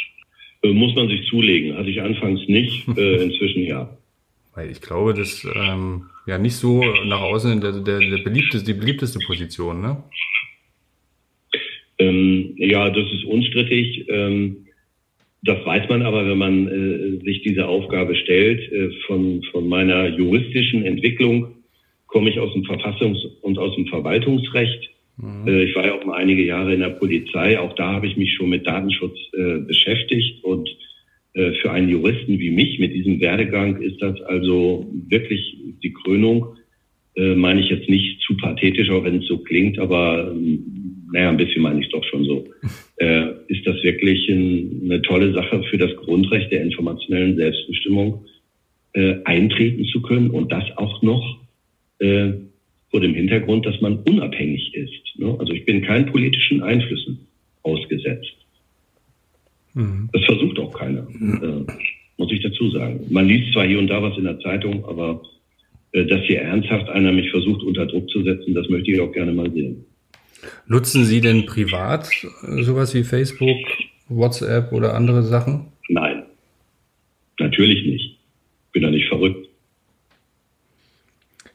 [0.66, 1.78] Muss man sich zulegen.
[1.78, 3.98] Hatte ich anfangs nicht, äh, inzwischen ja.
[4.54, 8.78] Weil ich glaube, das ähm, ja nicht so nach außen der, der, der beliebteste, die
[8.78, 10.04] beliebteste Position, ne?
[12.00, 14.06] Ähm, ja, das ist unstrittig.
[14.10, 14.68] Ähm,
[15.44, 18.70] das weiß man aber, wenn man äh, sich diese Aufgabe stellt.
[18.74, 21.56] Äh, von, von meiner juristischen Entwicklung
[22.08, 24.90] komme ich aus dem Verfassungs- und aus dem Verwaltungsrecht.
[25.18, 25.48] Mhm.
[25.48, 27.60] Äh, ich war ja auch mal einige Jahre in der Polizei.
[27.60, 30.70] Auch da habe ich mich schon mit Datenschutz äh, beschäftigt und
[31.34, 36.56] äh, für einen Juristen wie mich mit diesem Werdegang ist das also wirklich die Krönung.
[37.16, 41.30] Äh, meine ich jetzt nicht zu pathetisch, auch wenn es so klingt, aber ähm, naja,
[41.30, 42.46] ein bisschen meine ich doch schon so.
[43.00, 48.26] Äh, ist das wirklich ein, eine tolle Sache für das Grundrecht der informationellen Selbstbestimmung,
[48.94, 51.38] äh, eintreten zu können und das auch noch
[52.92, 55.20] vor dem Hintergrund, dass man unabhängig ist.
[55.20, 55.36] Ne?
[55.40, 57.28] Also ich bin keinen politischen Einflüssen
[57.64, 58.36] ausgesetzt.
[59.74, 60.10] Mhm.
[60.14, 61.66] Das versucht auch keiner, mhm.
[61.68, 61.74] äh,
[62.18, 63.06] muss ich dazu sagen.
[63.10, 65.22] Man liest zwar hier und da was in der Zeitung, aber
[65.92, 69.12] äh, dass hier ernsthaft einer mich versucht, unter Druck zu setzen, das möchte ich auch
[69.12, 69.86] gerne mal sehen.
[70.68, 73.58] Nutzen Sie denn privat äh, sowas wie Facebook,
[74.08, 75.68] WhatsApp oder andere Sachen?
[75.90, 76.24] Nein,
[77.40, 78.18] natürlich nicht.
[78.72, 79.07] Bin da nicht.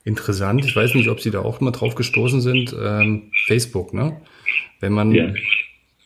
[0.04, 0.64] Interessant.
[0.64, 2.74] Ich weiß nicht, ob Sie da auch mal drauf gestoßen sind.
[2.80, 4.20] Ähm, Facebook, ne?
[4.80, 5.32] Wenn man ja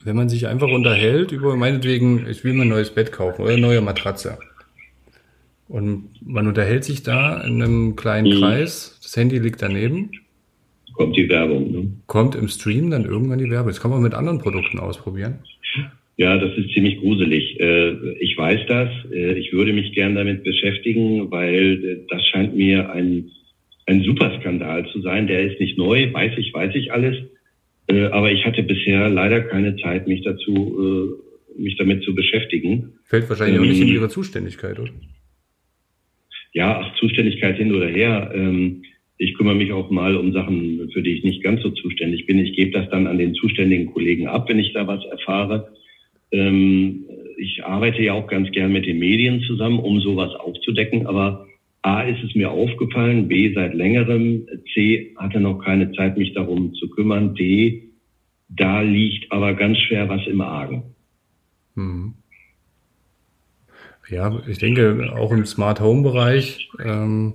[0.06, 3.52] wenn man sich einfach unterhält über meinetwegen, ich will mir ein neues Bett kaufen oder
[3.52, 4.38] eine neue Matratze.
[5.68, 8.40] Und man unterhält sich da in einem kleinen mhm.
[8.40, 10.12] Kreis, das Handy liegt daneben.
[10.94, 11.72] Kommt die Werbung.
[11.72, 11.92] Ne?
[12.06, 13.68] Kommt im Stream dann irgendwann die Werbung.
[13.68, 15.40] Das kann man mit anderen Produkten ausprobieren.
[16.16, 17.58] Ja, das ist ziemlich gruselig.
[17.60, 18.88] Äh, ich weiß das.
[19.12, 23.32] Äh, ich würde mich gern damit beschäftigen, weil äh, das scheint mir ein,
[23.86, 25.26] ein Superskandal zu sein.
[25.26, 27.16] Der ist nicht neu, weiß ich, weiß ich alles.
[27.88, 31.18] Äh, aber ich hatte bisher leider keine Zeit, mich dazu,
[31.56, 32.94] äh, mich damit zu beschäftigen.
[33.04, 34.90] Fällt wahrscheinlich ähm, auch nicht in ähm, Ihre Zuständigkeit, oder?
[36.52, 38.32] Ja, ach, Zuständigkeit hin oder her.
[38.34, 38.82] Ähm,
[39.18, 42.38] ich kümmere mich auch mal um Sachen, für die ich nicht ganz so zuständig bin.
[42.38, 45.72] Ich gebe das dann an den zuständigen Kollegen ab, wenn ich da was erfahre.
[46.32, 47.04] Ähm,
[47.38, 51.46] ich arbeite ja auch ganz gern mit den Medien zusammen, um sowas aufzudecken, aber
[51.86, 56.74] A ist es mir aufgefallen, B seit längerem, C hatte noch keine Zeit, mich darum
[56.74, 57.84] zu kümmern, D,
[58.48, 60.82] da liegt aber ganz schwer was im Argen.
[61.76, 62.14] Hm.
[64.08, 67.34] Ja, ich denke auch im Smart Home Bereich, ähm,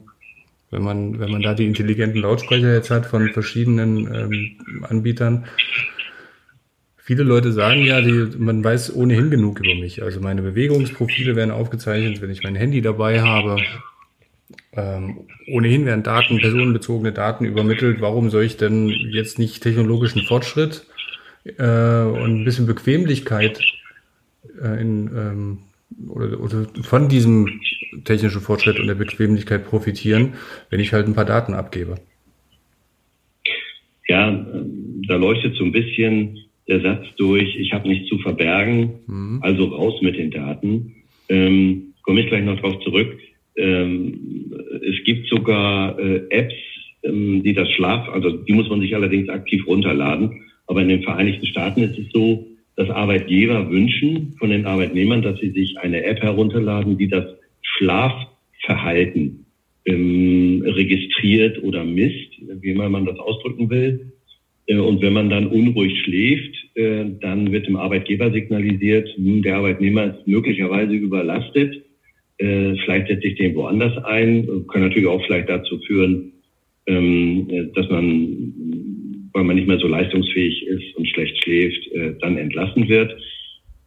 [0.69, 5.45] wenn man wenn man da die intelligenten Lautsprecher jetzt hat von verschiedenen ähm, Anbietern.
[6.97, 10.03] Viele Leute sagen ja, die, man weiß ohnehin genug über mich.
[10.03, 13.55] Also meine Bewegungsprofile werden aufgezeichnet, wenn ich mein Handy dabei habe.
[14.73, 17.99] Ähm, ohnehin werden Daten, personenbezogene Daten übermittelt.
[17.99, 20.85] Warum soll ich denn jetzt nicht technologischen Fortschritt
[21.45, 23.59] äh, und ein bisschen Bequemlichkeit
[24.61, 25.57] äh, in, ähm,
[26.07, 27.59] oder, oder von diesem
[28.05, 30.35] technischen Fortschritt und der Bequemlichkeit profitieren,
[30.69, 31.95] wenn ich halt ein paar Daten abgebe?
[34.07, 34.45] Ja,
[35.07, 39.39] da leuchtet so ein bisschen der Satz durch, ich habe nichts zu verbergen, mhm.
[39.41, 40.95] also raus mit den Daten.
[41.27, 43.17] Ähm, Komme ich gleich noch drauf zurück.
[43.57, 44.53] Ähm,
[44.87, 46.55] es gibt sogar äh, Apps,
[47.03, 50.41] ähm, die das Schlaf, also die muss man sich allerdings aktiv runterladen.
[50.67, 55.39] Aber in den Vereinigten Staaten ist es so, dass Arbeitgeber wünschen von den Arbeitnehmern, dass
[55.39, 57.25] sie sich eine App herunterladen, die das
[57.61, 59.45] Schlafverhalten
[59.85, 64.13] ähm, registriert oder misst, wie man das ausdrücken will.
[64.67, 69.57] Äh, und wenn man dann unruhig schläft, äh, dann wird dem Arbeitgeber signalisiert, hm, der
[69.57, 71.83] Arbeitnehmer ist möglicherweise überlastet
[72.41, 74.65] Äh, vielleicht setze ich den woanders ein.
[74.71, 76.33] Kann natürlich auch vielleicht dazu führen,
[76.87, 78.53] ähm, dass man,
[79.33, 83.15] weil man nicht mehr so leistungsfähig ist und schlecht schläft, äh, dann entlassen wird.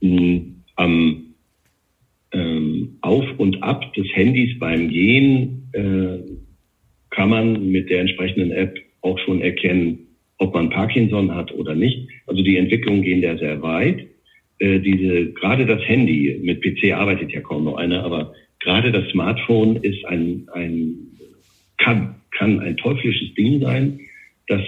[0.01, 1.35] Ähm, am
[2.33, 6.19] ähm, Auf und Ab des Handys beim Gehen äh,
[7.11, 9.99] kann man mit der entsprechenden App auch schon erkennen,
[10.39, 12.09] ob man Parkinson hat oder nicht.
[12.27, 14.07] Also die Entwicklungen gehen da sehr weit.
[14.59, 19.09] Äh, diese, gerade das Handy, mit PC arbeitet ja kaum noch einer, aber gerade das
[19.11, 20.95] Smartphone ist ein, ein
[21.79, 24.01] kann, kann ein teuflisches Ding sein,
[24.47, 24.63] das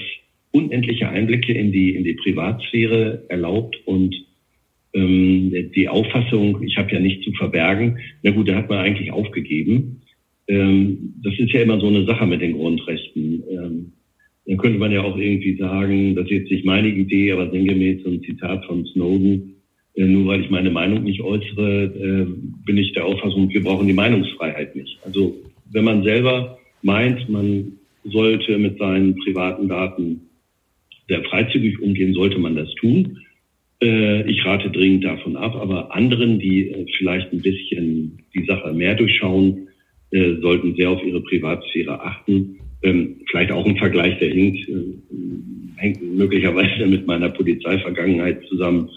[0.51, 4.14] unendliche Einblicke in die, in die Privatsphäre erlaubt und
[4.94, 9.12] ähm, die Auffassung, ich habe ja nichts zu verbergen, na gut, da hat man eigentlich
[9.12, 10.03] aufgegeben.
[10.49, 13.42] Ähm, das ist ja immer so eine Sache mit den Grundrechten.
[13.51, 13.92] Ähm,
[14.46, 18.05] dann könnte man ja auch irgendwie sagen, das ist jetzt nicht meine Idee, aber sinngemäß
[18.05, 19.56] so ein Zitat von Snowden,
[20.05, 22.27] nur weil ich meine Meinung nicht äußere, äh,
[22.65, 24.99] bin ich der Auffassung, wir brauchen die Meinungsfreiheit nicht.
[25.05, 25.35] Also
[25.73, 27.73] wenn man selber meint, man
[28.05, 30.21] sollte mit seinen privaten Daten
[31.09, 33.19] sehr freizügig umgehen, sollte man das tun.
[33.83, 38.95] Äh, ich rate dringend davon ab, aber anderen, die vielleicht ein bisschen die Sache mehr
[38.95, 39.69] durchschauen,
[40.41, 44.97] sollten sehr auf ihre Privatsphäre achten ähm, vielleicht auch ein Vergleich, der hinkt, äh,
[45.77, 48.91] hängt möglicherweise mit meiner Polizeivergangenheit zusammen.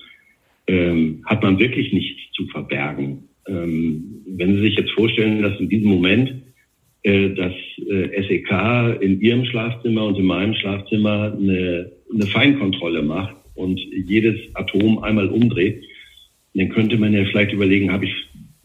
[0.70, 3.24] Ähm, hat man wirklich nichts zu verbergen.
[3.48, 6.44] Ähm, wenn Sie sich jetzt vorstellen, dass in diesem Moment
[7.02, 7.54] äh, das
[7.90, 14.36] äh, SEK in Ihrem Schlafzimmer und in meinem Schlafzimmer eine, eine Feinkontrolle macht und jedes
[14.54, 15.84] Atom einmal umdreht,
[16.54, 18.14] dann könnte man ja vielleicht überlegen, habe ich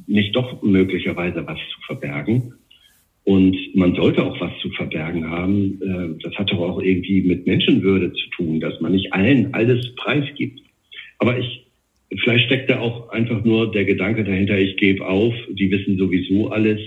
[0.06, 2.52] nicht doch möglicherweise was zu verbergen?
[3.24, 5.80] Und man sollte auch was zu verbergen haben.
[5.80, 9.94] Äh, das hat doch auch irgendwie mit Menschenwürde zu tun, dass man nicht allen alles
[9.96, 10.60] preisgibt.
[11.18, 11.63] Aber ich,
[12.22, 16.48] vielleicht steckt da auch einfach nur der Gedanke dahinter, ich gebe auf, die wissen sowieso
[16.48, 16.80] alles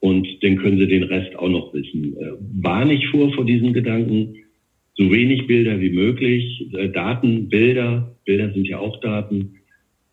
[0.00, 2.16] und dann können sie den Rest auch noch wissen.
[2.16, 4.36] Äh, war nicht vor vor diesen Gedanken,
[4.94, 9.54] so wenig Bilder wie möglich, äh, Daten, Bilder, Bilder sind ja auch Daten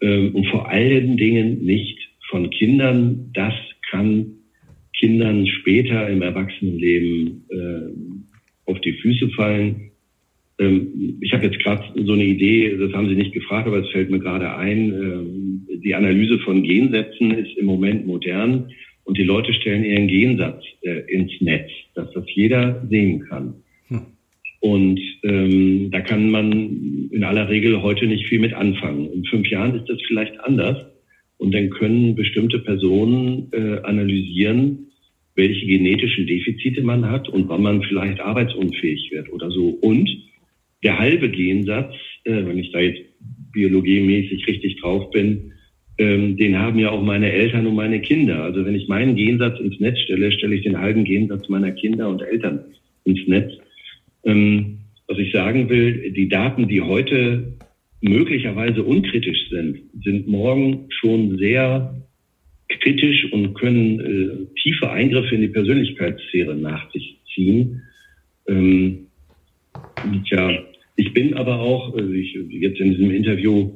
[0.01, 1.97] ähm, und vor allen Dingen nicht
[2.29, 3.31] von Kindern.
[3.33, 3.53] Das
[3.89, 4.35] kann
[4.97, 9.91] Kindern später im Erwachsenenleben äh, auf die Füße fallen.
[10.59, 13.89] Ähm, ich habe jetzt gerade so eine Idee, das haben Sie nicht gefragt, aber es
[13.89, 14.91] fällt mir gerade ein.
[14.91, 18.69] Ähm, die Analyse von Gensätzen ist im Moment modern
[19.03, 23.55] und die Leute stellen ihren Gensatz äh, ins Netz, dass das jeder sehen kann.
[23.87, 24.01] Hm.
[24.61, 29.11] Und ähm, da kann man in aller Regel heute nicht viel mit anfangen.
[29.11, 30.77] In fünf Jahren ist das vielleicht anders.
[31.37, 34.87] Und dann können bestimmte Personen äh, analysieren,
[35.35, 39.67] welche genetischen Defizite man hat und wann man vielleicht arbeitsunfähig wird oder so.
[39.81, 40.09] Und
[40.85, 41.93] der halbe Gensatz,
[42.23, 43.01] äh, wenn ich da jetzt
[43.51, 45.51] biologiemäßig richtig drauf bin,
[45.97, 48.43] ähm, den haben ja auch meine Eltern und meine Kinder.
[48.43, 52.07] Also wenn ich meinen Gensatz ins Netz stelle, stelle ich den halben Gensatz meiner Kinder
[52.09, 52.65] und Eltern
[53.05, 53.53] ins Netz.
[54.23, 57.53] Ähm, was ich sagen will, die Daten, die heute
[58.01, 61.95] möglicherweise unkritisch sind, sind morgen schon sehr
[62.69, 67.81] kritisch und können äh, tiefe Eingriffe in die Persönlichkeitssphäre nach sich ziehen.
[68.47, 69.07] Ähm,
[70.27, 70.51] tja,
[70.95, 73.71] ich bin aber auch, also ich, jetzt in diesem Interview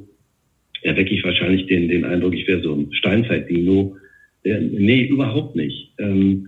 [0.81, 3.97] erwecke ich wahrscheinlich den, den Eindruck, ich wäre so ein Steinzeit-Dino.
[4.43, 5.93] Äh, nee, überhaupt nicht.
[5.99, 6.47] Ähm,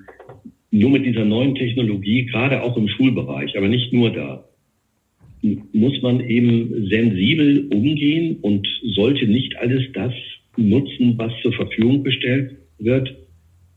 [0.72, 4.46] nur mit dieser neuen Technologie, gerade auch im Schulbereich, aber nicht nur da,
[5.74, 10.14] muss man eben sensibel umgehen und sollte nicht alles das
[10.56, 13.10] nutzen, was zur Verfügung gestellt wird.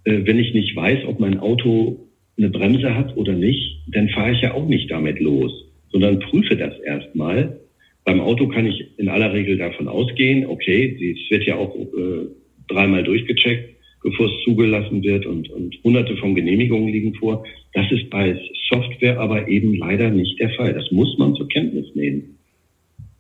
[0.04, 4.32] Äh, wenn ich nicht weiß, ob mein Auto eine Bremse hat oder nicht, dann fahre
[4.32, 5.52] ich ja auch nicht damit los,
[5.94, 7.60] sondern prüfe das erstmal.
[8.04, 12.26] Beim Auto kann ich in aller Regel davon ausgehen, okay, es wird ja auch äh,
[12.68, 17.44] dreimal durchgecheckt, bevor es zugelassen wird und, und hunderte von Genehmigungen liegen vor.
[17.74, 20.74] Das ist bei Software aber eben leider nicht der Fall.
[20.74, 22.38] Das muss man zur Kenntnis nehmen.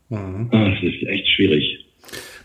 [0.08, 0.48] Mhm.
[0.50, 1.78] Ah, das ist echt schwierig.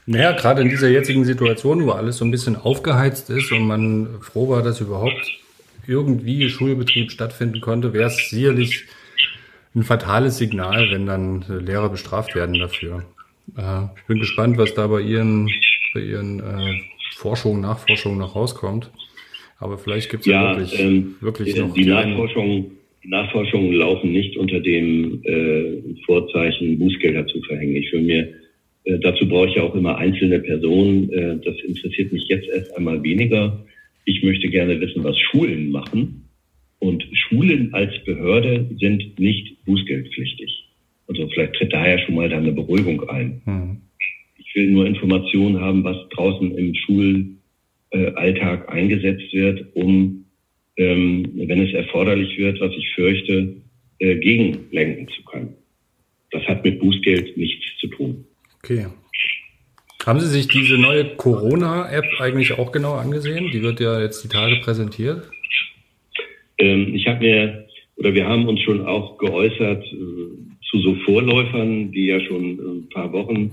[0.05, 4.07] Naja, gerade in dieser jetzigen Situation, wo alles so ein bisschen aufgeheizt ist und man
[4.21, 5.39] froh war, dass überhaupt
[5.87, 8.86] irgendwie Schulbetrieb stattfinden konnte, wäre es sicherlich
[9.76, 13.05] ein fatales Signal, wenn dann Lehrer bestraft werden dafür.
[13.57, 15.49] Äh, ich bin gespannt, was da bei Ihren,
[15.93, 16.82] bei Ihren äh,
[17.15, 18.91] Forschungen, Nachforschungen noch rauskommt.
[19.59, 21.74] Aber vielleicht gibt es ja, ja, wirklich, ähm, wirklich noch.
[21.74, 27.76] Die Nachforschungen Nachforschungen laufen nicht unter dem äh, Vorzeichen, Bußgelder zu verhängen.
[27.76, 28.30] Ich will mir,
[28.84, 31.11] äh, dazu brauche ich ja auch immer einzelne Personen.
[31.11, 33.65] Äh, das interessiert mich jetzt erst einmal weniger.
[34.05, 36.28] Ich möchte gerne wissen, was Schulen machen.
[36.80, 40.69] Und Schulen als Behörde sind nicht bußgeldpflichtig.
[41.07, 43.41] Also vielleicht tritt daher schon mal da eine Beruhigung ein.
[43.45, 43.82] Mhm.
[44.38, 47.25] Ich will nur Informationen haben, was draußen im Schul
[47.91, 50.25] äh, Alltag eingesetzt wird, um,
[50.77, 53.55] ähm, wenn es erforderlich wird, was ich fürchte,
[53.99, 55.55] äh, gegenlenken zu können.
[56.32, 58.25] Das hat mit Bußgeld nichts zu tun.
[58.63, 58.86] Okay.
[60.05, 63.51] Haben Sie sich diese neue Corona-App eigentlich auch genau angesehen?
[63.51, 65.30] Die wird ja jetzt die Tage präsentiert.
[66.60, 71.91] Ähm, ich habe mir, oder wir haben uns schon auch geäußert äh, zu so Vorläufern,
[71.91, 73.51] die ja schon ein paar Wochen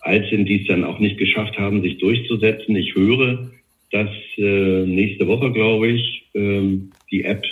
[0.00, 2.74] alt sind, die es dann auch nicht geschafft haben, sich durchzusetzen.
[2.76, 3.50] Ich höre,
[3.90, 7.44] dass äh, nächste Woche, glaube ich, ähm, die App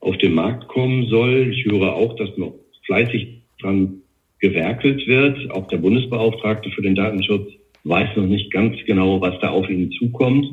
[0.00, 1.52] auf den Markt kommen soll.
[1.52, 2.54] Ich höre auch, dass noch
[2.86, 3.28] fleißig
[3.60, 4.02] dran
[4.38, 5.50] gewerkelt wird.
[5.50, 7.50] Auch der Bundesbeauftragte für den Datenschutz
[7.84, 10.46] weiß noch nicht ganz genau, was da auf ihn zukommt.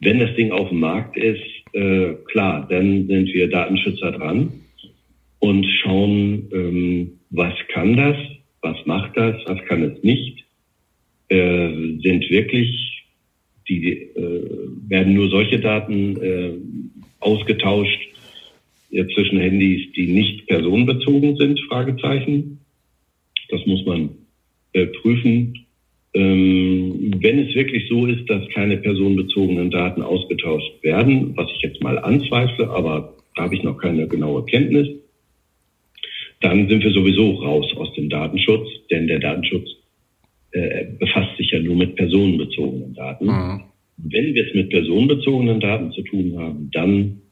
[0.00, 1.42] Wenn das Ding auf dem Markt ist,
[1.74, 4.52] äh, klar, dann sind wir Datenschützer dran
[5.40, 8.16] und schauen, ähm, was kann das,
[8.62, 10.44] was macht das, was kann es nicht.
[11.28, 13.04] Äh, sind wirklich,
[13.68, 16.52] die äh, werden nur solche Daten äh,
[17.20, 18.00] ausgetauscht
[18.90, 22.60] äh, zwischen Handys, die nicht personenbezogen sind, Fragezeichen.
[23.48, 24.10] Das muss man
[24.72, 25.63] äh, prüfen.
[26.14, 31.82] Ähm, wenn es wirklich so ist, dass keine personenbezogenen Daten ausgetauscht werden, was ich jetzt
[31.82, 34.88] mal anzweifle, aber da habe ich noch keine genaue Kenntnis,
[36.40, 39.68] dann sind wir sowieso raus aus dem Datenschutz, denn der Datenschutz
[40.52, 43.26] äh, befasst sich ja nur mit personenbezogenen Daten.
[43.26, 43.62] Mhm.
[43.96, 47.22] Wenn wir es mit personenbezogenen Daten zu tun haben, dann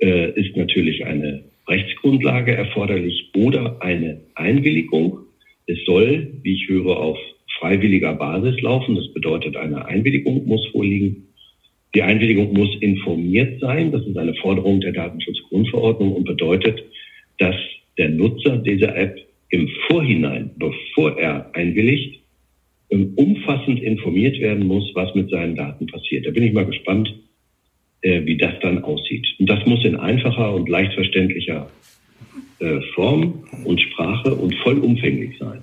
[0.00, 5.20] äh, ist natürlich eine Rechtsgrundlage erforderlich oder eine Einwilligung.
[5.66, 7.18] Es soll, wie ich höre, auf
[7.58, 8.96] freiwilliger Basis laufen.
[8.96, 11.28] Das bedeutet, eine Einwilligung muss vorliegen.
[11.94, 13.92] Die Einwilligung muss informiert sein.
[13.92, 16.82] Das ist eine Forderung der Datenschutzgrundverordnung und bedeutet,
[17.38, 17.56] dass
[17.96, 19.18] der Nutzer dieser App
[19.50, 22.20] im Vorhinein, bevor er einwilligt,
[22.90, 26.26] ähm, umfassend informiert werden muss, was mit seinen Daten passiert.
[26.26, 27.14] Da bin ich mal gespannt,
[28.02, 29.26] äh, wie das dann aussieht.
[29.38, 31.70] Und das muss in einfacher und leicht verständlicher
[32.60, 35.60] äh, Form und Sprache und vollumfänglich sein.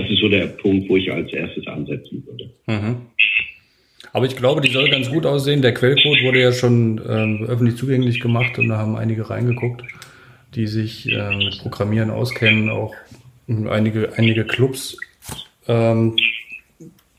[0.00, 2.50] Das ist so der Punkt, wo ich als erstes ansetzen würde.
[2.66, 2.96] Mhm.
[4.12, 5.62] Aber ich glaube, die soll ganz gut aussehen.
[5.62, 9.82] Der Quellcode wurde ja schon ähm, öffentlich zugänglich gemacht und da haben einige reingeguckt,
[10.54, 12.94] die sich äh, mit Programmieren auskennen, auch
[13.48, 14.96] einige, einige Clubs.
[15.66, 16.16] Ähm,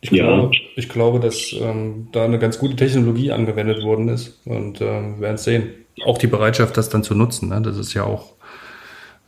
[0.02, 0.26] ich, ja.
[0.26, 5.20] glaube, ich glaube, dass ähm, da eine ganz gute Technologie angewendet worden ist und ähm,
[5.20, 5.70] werden es sehen.
[6.06, 7.62] Auch die Bereitschaft, das dann zu nutzen, ne?
[7.62, 8.34] das ist ja auch,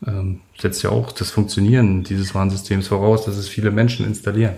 [0.08, 4.56] ähm, setzt ja auch das Funktionieren dieses Warnsystems voraus, dass es viele Menschen installieren.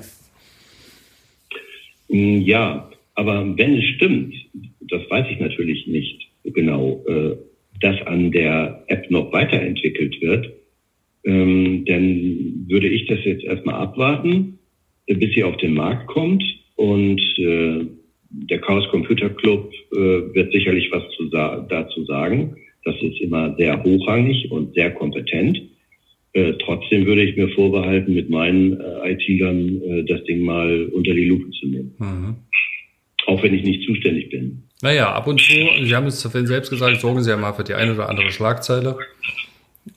[2.10, 4.36] Mm, ja, aber wenn es stimmt,
[4.82, 7.36] das weiß ich natürlich nicht genau, äh,
[7.82, 10.52] dass an der App noch weiterentwickelt wird,
[11.26, 14.60] ähm, dann würde ich das jetzt erstmal abwarten
[15.08, 16.44] bis sie auf den Markt kommt.
[16.76, 17.86] Und äh,
[18.30, 19.98] der Chaos Computer Club äh,
[20.34, 22.56] wird sicherlich was zu sa dazu sagen.
[22.86, 25.62] Das ist immer sehr hochrangig und sehr kompetent.
[26.34, 31.14] Äh, trotzdem würde ich mir vorbehalten, mit meinen äh, IT-Lern äh, das Ding mal unter
[31.14, 31.96] die Lupe zu nehmen.
[32.00, 32.36] Mhm.
[33.28, 34.64] Auch wenn ich nicht zuständig bin.
[34.82, 35.54] Naja, ab und zu,
[35.84, 38.32] Sie haben es vorhin selbst gesagt, sorgen Sie ja mal für die eine oder andere
[38.32, 38.98] Schlagzeile.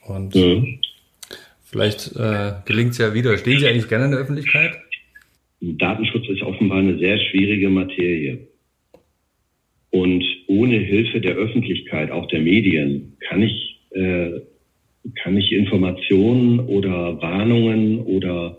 [0.07, 0.78] Und mhm.
[1.64, 3.37] vielleicht äh, gelingt es ja wieder.
[3.39, 4.76] Stehen Sie eigentlich gerne in der Öffentlichkeit?
[5.61, 8.47] Datenschutz ist offenbar eine sehr schwierige Materie.
[9.91, 14.41] Und ohne Hilfe der Öffentlichkeit, auch der Medien, kann ich, äh,
[15.22, 18.59] kann ich Informationen oder Warnungen oder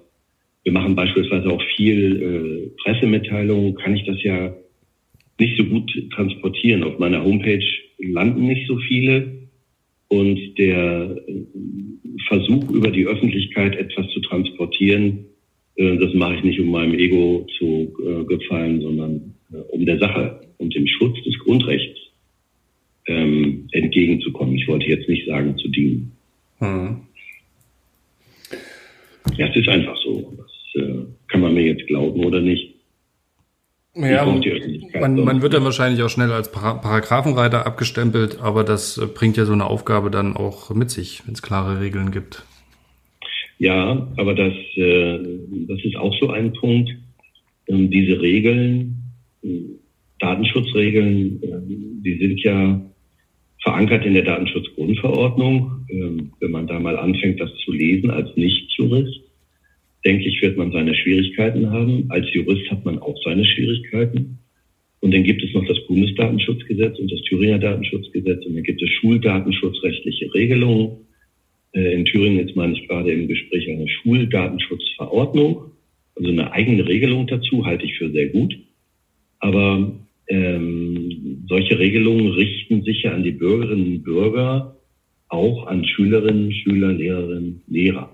[0.63, 4.53] wir machen beispielsweise auch viel äh, Pressemitteilungen, kann ich das ja
[5.39, 6.83] nicht so gut transportieren.
[6.83, 7.65] Auf meiner Homepage
[7.99, 9.47] landen nicht so viele.
[10.09, 11.33] Und der äh,
[12.27, 15.25] Versuch, über die Öffentlichkeit etwas zu transportieren,
[15.75, 20.41] äh, das mache ich nicht, um meinem Ego zu äh, gefallen, sondern um der Sache
[20.57, 21.99] und dem Schutz des Grundrechts
[23.07, 24.55] ähm, entgegenzukommen.
[24.55, 26.11] Ich wollte jetzt nicht sagen, zu dienen.
[26.59, 27.01] Hm.
[29.37, 30.33] Ja, es ist einfach so.
[30.37, 32.73] Das äh, kann man mir jetzt glauben oder nicht.
[33.99, 39.45] Ja, man, man, wird dann wahrscheinlich auch schnell als Paragraphenreiter abgestempelt, aber das bringt ja
[39.45, 42.45] so eine Aufgabe dann auch mit sich, wenn es klare Regeln gibt.
[43.57, 45.17] Ja, aber das, äh,
[45.67, 46.91] das ist auch so ein Punkt.
[47.67, 48.96] Ähm, diese Regeln, äh,
[50.19, 51.61] Datenschutzregeln, äh,
[52.03, 52.81] die sind ja
[53.63, 55.85] verankert in der Datenschutzgrundverordnung.
[55.89, 59.21] Ähm, wenn man da mal anfängt, das zu lesen als Nichtjurist,
[60.05, 62.05] denke ich, wird man seine Schwierigkeiten haben.
[62.09, 64.39] Als Jurist hat man auch seine Schwierigkeiten.
[64.99, 68.89] Und dann gibt es noch das Bundesdatenschutzgesetz und das Thüringer Datenschutzgesetz und dann gibt es
[68.89, 70.97] schuldatenschutzrechtliche Regelungen.
[71.73, 75.71] Äh, in Thüringen jetzt meine ich gerade im Gespräch eine Schuldatenschutzverordnung.
[76.15, 78.57] Also eine eigene Regelung dazu halte ich für sehr gut.
[79.39, 79.91] Aber
[80.27, 84.75] ähm, solche Regelungen richten sich ja an die Bürgerinnen und Bürger,
[85.29, 88.13] auch an Schülerinnen, Schüler, Lehrerinnen, Lehrer.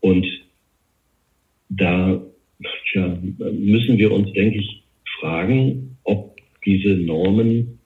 [0.00, 0.26] Und
[1.68, 2.20] da
[2.90, 4.82] tja, müssen wir uns, denke ich,
[5.20, 7.78] fragen, ob diese Normen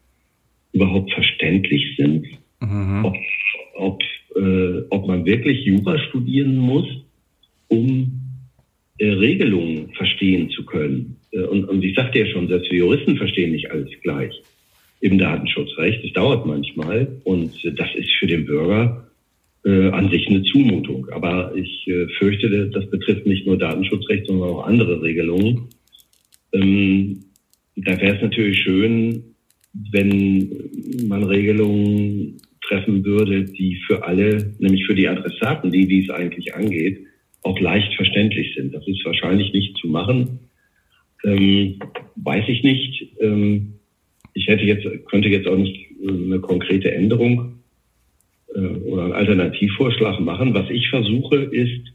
[0.72, 2.26] überhaupt verständlich sind,
[2.60, 3.04] mhm.
[3.04, 3.16] ob,
[3.74, 4.02] ob,
[4.36, 6.86] äh, ob man wirklich Jura studieren muss,
[7.68, 8.13] um
[8.98, 11.16] äh, Regelungen verstehen zu können.
[11.32, 14.32] Äh, und, und ich sagte ja schon, selbst wir Juristen verstehen nicht alles gleich
[15.00, 16.04] im Datenschutzrecht.
[16.04, 19.08] Das dauert manchmal und das ist für den Bürger
[19.64, 21.08] äh, an sich eine Zumutung.
[21.10, 25.68] Aber ich äh, fürchte, das betrifft nicht nur Datenschutzrecht, sondern auch andere Regelungen.
[26.52, 27.24] Ähm,
[27.76, 29.34] da wäre es natürlich schön,
[29.90, 30.70] wenn
[31.08, 37.04] man Regelungen treffen würde, die für alle, nämlich für die Adressaten, die dies eigentlich angeht,
[37.44, 38.74] auch leicht verständlich sind.
[38.74, 40.40] Das ist wahrscheinlich nicht zu machen.
[41.24, 41.78] Ähm,
[42.16, 43.06] weiß ich nicht.
[43.20, 43.74] Ähm,
[44.32, 47.60] ich hätte jetzt, könnte jetzt auch nicht äh, eine konkrete Änderung
[48.54, 50.54] äh, oder einen Alternativvorschlag machen.
[50.54, 51.92] Was ich versuche, ist,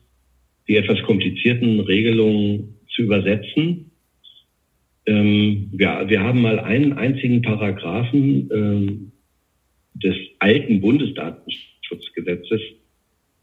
[0.68, 3.92] die etwas komplizierten Regelungen zu übersetzen.
[5.08, 9.12] Ähm, wir, wir haben mal einen einzigen Paragraphen ähm,
[9.96, 12.62] des alten Bundesdatenschutzgesetzes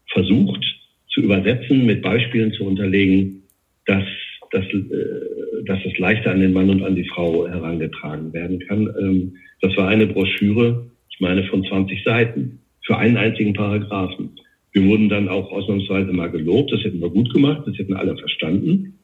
[0.07, 0.76] versucht
[1.17, 3.41] zu übersetzen, mit Beispielen zu unterlegen,
[3.87, 4.03] dass,
[4.51, 8.87] dass, äh, dass es leichter an den Mann und an die Frau herangetragen werden kann.
[8.99, 14.29] Ähm, das war eine Broschüre, ich meine von 20 Seiten, für einen einzigen Paragraphen.
[14.73, 18.15] Wir wurden dann auch ausnahmsweise mal gelobt, das hätten wir gut gemacht, das hätten alle
[18.15, 18.99] verstanden.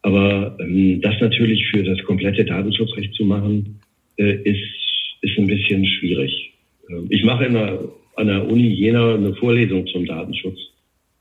[0.00, 3.80] Aber ähm, das natürlich für das komplette Datenschutzrecht zu machen,
[4.16, 4.64] äh, ist,
[5.20, 6.54] ist ein bisschen schwierig.
[6.88, 7.80] Ähm, ich mache in der,
[8.16, 10.58] an der Uni Jena eine Vorlesung zum Datenschutz.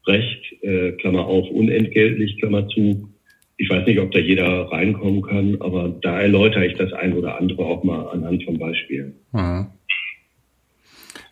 [0.05, 3.09] Recht, äh, Klammer auf, unentgeltlich, Klammer zu.
[3.57, 7.39] Ich weiß nicht, ob da jeder reinkommen kann, aber da erläutere ich das ein oder
[7.39, 9.13] andere auch mal anhand von Beispielen.
[9.31, 9.67] Mhm.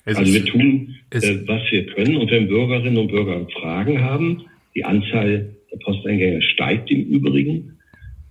[0.06, 4.44] Also wir tun, äh, was wir können und wenn Bürgerinnen und Bürger Fragen haben,
[4.76, 7.78] die Anzahl der Posteingänge steigt im Übrigen.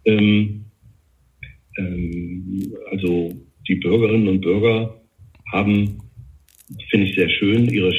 [0.05, 0.64] Ähm,
[1.78, 3.32] ähm, also
[3.68, 5.01] die Bürgerinnen und Bürger
[5.53, 5.99] haben,
[6.91, 7.93] finde ich sehr schön, ihre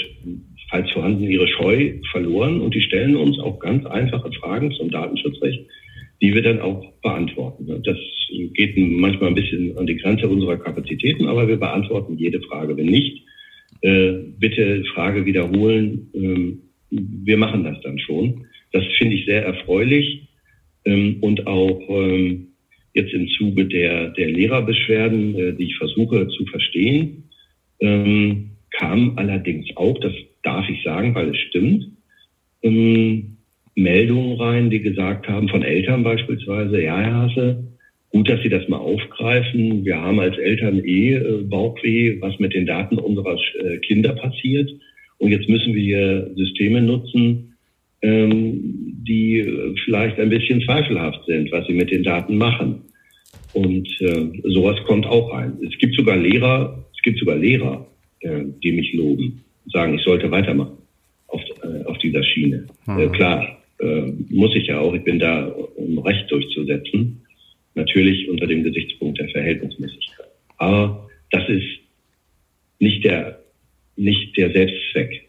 [0.72, 5.60] falls vorhanden, ihre Scheu verloren und die stellen uns auch ganz einfache Fragen zum Datenschutzrecht,
[6.22, 7.68] die wir dann auch beantworten.
[7.84, 7.98] Das
[8.54, 12.78] geht manchmal ein bisschen an die Grenze unserer Kapazitäten, aber wir beantworten jede Frage.
[12.78, 13.22] Wenn nicht,
[13.82, 16.10] äh, bitte Frage wiederholen.
[16.14, 16.60] Ähm,
[16.90, 18.46] wir machen das dann schon.
[18.72, 20.28] Das finde ich sehr erfreulich
[20.86, 22.48] ähm, und auch ähm,
[22.94, 27.28] jetzt im Zuge der, der Lehrerbeschwerden, äh, die ich versuche zu verstehen,
[28.70, 30.14] kam allerdings auch, das
[30.44, 31.88] darf ich sagen, weil es stimmt,
[32.64, 33.38] ähm,
[33.76, 37.64] Meldungen rein, die gesagt haben, von Eltern beispielsweise, ja, Herr Hasse,
[38.10, 39.86] gut, dass Sie das mal aufgreifen.
[39.86, 44.70] Wir haben als Eltern eh äh, Bauchweh, was mit den Daten unserer äh, Kinder passiert.
[45.18, 47.56] Und jetzt müssen wir Systeme nutzen,
[48.02, 52.82] ähm, die äh, vielleicht ein bisschen zweifelhaft sind, was sie mit den Daten machen.
[53.54, 55.58] Und äh, sowas kommt auch rein.
[55.66, 57.88] Es gibt sogar Lehrer, es gibt sogar Lehrer,
[58.22, 60.78] äh, die mich loben sagen, ich sollte weitermachen
[61.28, 62.66] auf, äh, auf dieser Schiene.
[62.88, 67.22] Äh, klar, äh, muss ich ja auch, ich bin da, um Recht durchzusetzen.
[67.74, 70.28] Natürlich unter dem Gesichtspunkt der Verhältnismäßigkeit.
[70.58, 71.80] Aber das ist
[72.80, 73.40] nicht der,
[73.96, 75.28] nicht der Selbstzweck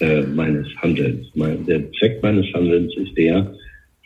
[0.00, 1.28] äh, meines Handelns.
[1.34, 3.54] Mein, der Zweck meines Handelns ist der,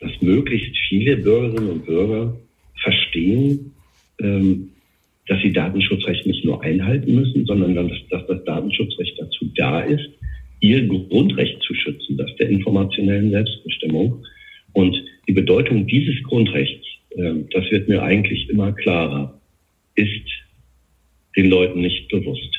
[0.00, 2.36] dass möglichst viele Bürgerinnen und Bürger
[2.82, 3.72] verstehen,
[4.20, 4.70] ähm,
[5.28, 10.08] dass sie Datenschutzrecht nicht nur einhalten müssen, sondern dass, dass das Datenschutzrecht dazu da ist,
[10.60, 14.24] ihr Grundrecht zu schützen, das der informationellen Selbstbestimmung.
[14.72, 14.96] Und
[15.28, 19.40] die Bedeutung dieses Grundrechts, äh, das wird mir eigentlich immer klarer,
[19.94, 20.26] ist
[21.36, 22.50] den Leuten nicht bewusst.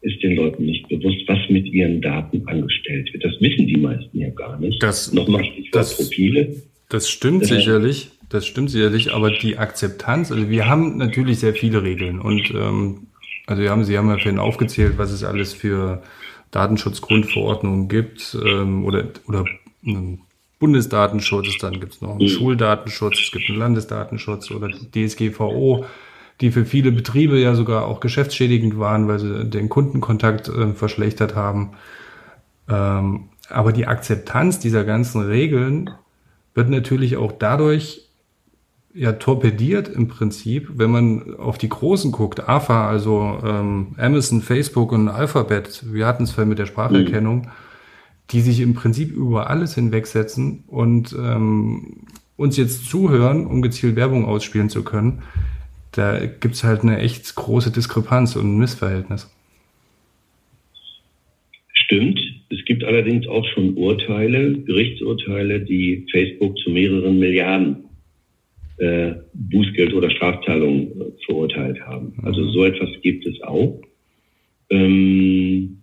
[0.00, 3.24] Ist den Leuten nicht bewusst, was mit ihren Daten angestellt wird.
[3.24, 4.82] Das wissen die meisten ja gar nicht.
[4.82, 6.56] Das, Nochmal Stichwort das, Profile.
[6.92, 8.10] Das stimmt das sicherlich.
[8.28, 13.06] Das stimmt sicherlich, aber die Akzeptanz, also wir haben natürlich sehr viele Regeln und ähm,
[13.46, 16.02] also wir haben, Sie haben ja vorhin aufgezählt, was es alles für
[16.50, 19.44] Datenschutzgrundverordnungen gibt ähm, oder, oder
[19.84, 20.20] ähm,
[20.58, 22.28] Bundesdatenschutz, dann gibt es noch einen mhm.
[22.28, 25.86] Schuldatenschutz, es gibt einen Landesdatenschutz oder die DSGVO,
[26.42, 31.34] die für viele Betriebe ja sogar auch geschäftsschädigend waren, weil sie den Kundenkontakt äh, verschlechtert
[31.34, 31.72] haben.
[32.68, 35.90] Ähm, aber die Akzeptanz dieser ganzen Regeln
[36.54, 38.08] wird natürlich auch dadurch
[38.94, 44.92] ja torpediert im Prinzip, wenn man auf die Großen guckt, AFA, also ähm, Amazon, Facebook
[44.92, 47.50] und Alphabet, wir hatten es vorhin mit der Spracherkennung, mhm.
[48.30, 54.26] die sich im Prinzip über alles hinwegsetzen und ähm, uns jetzt zuhören, um gezielt Werbung
[54.26, 55.22] ausspielen zu können,
[55.92, 59.30] da gibt es halt eine echt große Diskrepanz und ein Missverhältnis.
[61.72, 62.18] Stimmt.
[62.82, 67.84] Gibt allerdings auch schon Urteile, Gerichtsurteile, die Facebook zu mehreren Milliarden
[68.78, 72.12] äh, Bußgeld oder Strafzahlungen äh, verurteilt haben.
[72.24, 73.80] Also so etwas gibt es auch.
[74.68, 75.78] Ähm,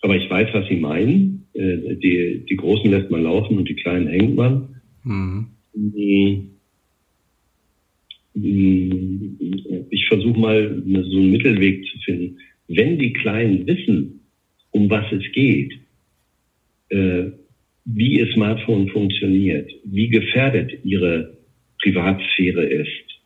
[0.00, 1.46] aber ich weiß, was Sie meinen.
[1.52, 4.80] Äh, die, die Großen lässt man laufen und die Kleinen hängt man.
[5.04, 5.46] Mhm.
[9.90, 12.38] Ich versuche mal so einen Mittelweg zu finden.
[12.66, 14.22] Wenn die Kleinen wissen,
[14.72, 15.79] um was es geht, äh,
[16.90, 21.38] wie ihr Smartphone funktioniert, wie gefährdet ihre
[21.82, 23.20] Privatsphäre ist,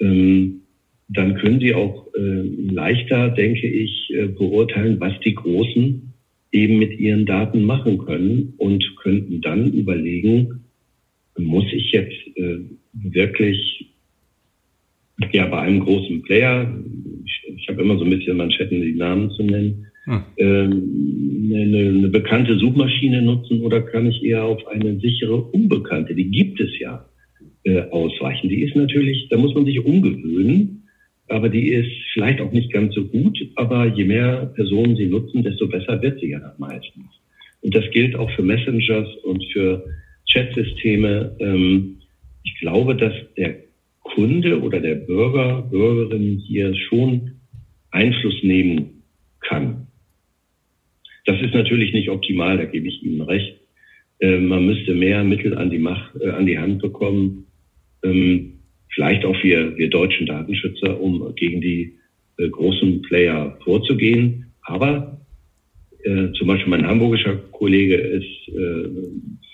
[0.00, 0.62] ähm,
[1.08, 2.42] dann können sie auch äh,
[2.72, 6.12] leichter, denke ich, äh, beurteilen, was die Großen
[6.52, 10.64] eben mit ihren Daten machen können und könnten dann überlegen,
[11.38, 12.58] muss ich jetzt äh,
[12.92, 13.86] wirklich
[15.32, 16.74] ja bei einem großen Player,
[17.24, 20.22] ich, ich habe immer so ein bisschen Manschetten, die Namen zu nennen, hm.
[20.38, 26.30] ähm, eine, eine bekannte Suchmaschine nutzen oder kann ich eher auf eine sichere Unbekannte, die
[26.30, 27.06] gibt es ja,
[27.64, 28.48] äh, ausweichen.
[28.48, 30.84] Die ist natürlich, da muss man sich umgewöhnen,
[31.28, 35.42] aber die ist vielleicht auch nicht ganz so gut, aber je mehr Personen sie nutzen,
[35.42, 37.06] desto besser wird sie ja meistens.
[37.62, 39.84] Und das gilt auch für Messengers und für
[40.32, 41.34] Chatsysteme.
[41.40, 41.96] Ähm,
[42.44, 43.56] ich glaube, dass der
[44.02, 47.32] Kunde oder der Bürger, Bürgerin hier schon
[47.90, 49.02] Einfluss nehmen
[49.40, 49.85] kann.
[51.26, 53.56] Das ist natürlich nicht optimal, da gebe ich Ihnen recht.
[54.20, 57.46] Äh, man müsste mehr Mittel an die, Macht, äh, an die Hand bekommen,
[58.02, 58.60] ähm,
[58.94, 61.96] vielleicht auch wir, wir deutschen Datenschützer, um gegen die
[62.38, 64.46] äh, großen Player vorzugehen.
[64.62, 65.20] Aber
[66.04, 68.26] äh, zum Beispiel mein hamburgischer Kollege ist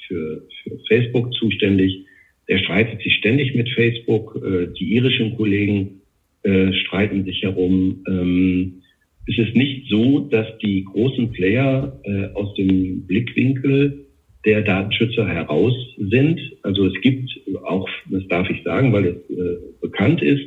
[0.07, 2.05] für, für Facebook zuständig.
[2.49, 4.39] Der streitet sich ständig mit Facebook.
[4.79, 6.03] Die irischen Kollegen
[6.43, 8.05] streiten sich herum.
[8.07, 8.82] Ähm,
[9.27, 14.07] es ist nicht so, dass die großen Player äh, aus dem Blickwinkel
[14.45, 16.41] der Datenschützer heraus sind.
[16.63, 17.31] Also es gibt
[17.65, 20.43] auch, das darf ich sagen, weil es äh, bekannt ist,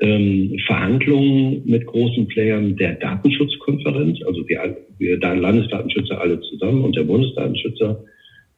[0.00, 7.04] ähm, Verhandlungen mit großen Playern der Datenschutzkonferenz, also wir, wir Landesdatenschützer alle zusammen und der
[7.04, 8.04] Bundesdatenschützer,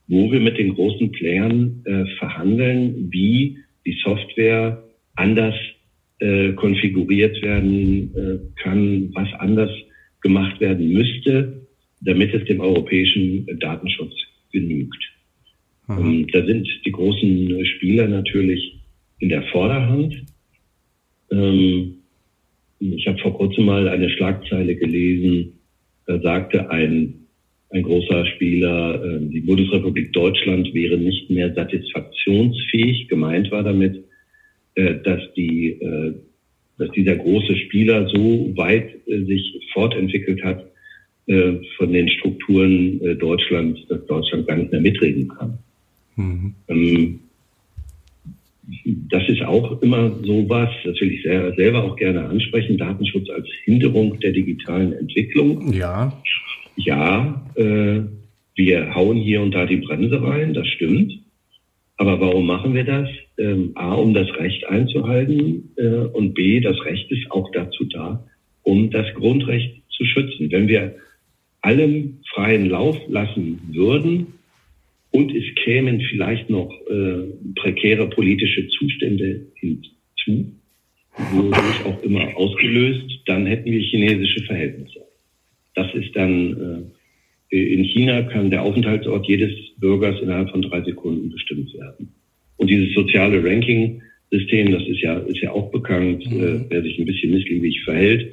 [0.09, 4.83] wo wir mit den großen Playern äh, verhandeln, wie die Software
[5.15, 5.55] anders
[6.21, 9.71] äh, konfiguriert werden äh, kann, was anders
[10.21, 11.67] gemacht werden müsste,
[12.01, 14.15] damit es dem europäischen Datenschutz
[14.53, 14.99] genügt.
[15.87, 16.27] Mhm.
[16.33, 18.79] da sind die großen Spieler natürlich
[19.21, 20.15] in der Vorderhand.
[21.31, 21.95] Ähm,
[22.81, 25.59] ich habe vor kurzem mal eine Schlagzeile gelesen,
[26.07, 27.27] da sagte ein,
[27.71, 33.09] ein großer Spieler, äh, die Bundesrepublik Deutschland wäre nicht mehr satisfaktionsfähig.
[33.09, 34.05] Gemeint war damit,
[35.05, 36.15] dass die äh,
[36.79, 40.65] dass dieser große Spieler so weit äh, sich fortentwickelt hat,
[41.27, 45.59] äh, von den Strukturen äh, Deutschlands, dass Deutschland gar nicht mehr mitreden kann.
[46.17, 46.55] Mhm.
[46.69, 47.21] Ähm,
[49.11, 53.49] das ist auch immer so was, das will ich selber auch gerne ansprechen, Datenschutz als
[53.65, 55.73] Hinderung der digitalen Entwicklung.
[55.73, 56.23] Ja.
[56.77, 58.01] Ja, äh,
[58.55, 61.19] wir hauen hier und da die Bremse rein, das stimmt.
[61.97, 63.09] Aber warum machen wir das?
[63.39, 68.27] Ähm, A, um das Recht einzuhalten äh, und B, das Recht ist auch dazu da,
[68.63, 70.51] um das Grundrecht zu schützen.
[70.51, 70.97] Wenn wir
[71.61, 74.35] allem freien Lauf lassen würden
[75.11, 80.53] und es kämen vielleicht noch äh, prekäre politische Zustände hinzu,
[81.33, 85.01] wodurch auch immer ausgelöst, dann hätten wir chinesische Verhältnisse.
[85.75, 86.93] Das ist dann,
[87.51, 92.13] äh, in China kann der Aufenthaltsort jedes Bürgers innerhalb von drei Sekunden bestimmt werden.
[92.59, 96.43] Und dieses soziale Ranking-System, das ist ja, ist ja auch bekannt, mhm.
[96.43, 98.33] äh, wer sich ein bisschen missliebig verhält,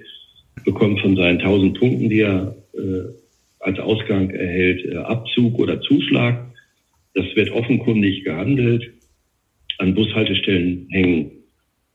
[0.65, 3.13] bekommt von seinen 1000 Punkten, die er äh,
[3.59, 6.51] als Ausgang erhält, äh, Abzug oder Zuschlag.
[7.13, 8.91] Das wird offenkundig gehandelt.
[9.77, 11.31] An Bushaltestellen hängen,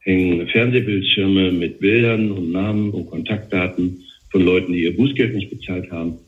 [0.01, 5.91] hängen Fernsehbildschirme mit Bildern und Namen und Kontaktdaten von Leuten, die ihr Bußgeld nicht bezahlt
[5.91, 6.19] haben.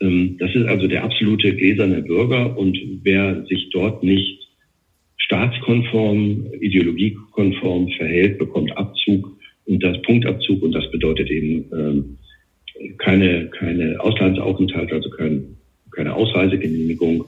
[0.00, 4.41] Ähm, das ist also der absolute gläserne Bürger und wer sich dort nicht
[5.32, 12.18] staatskonform, ideologiekonform verhält, bekommt Abzug und das Punktabzug und das bedeutet eben ähm,
[12.98, 15.56] keine, keine Auslandsaufenthalt, also kein,
[15.90, 17.24] keine Ausreisegenehmigung.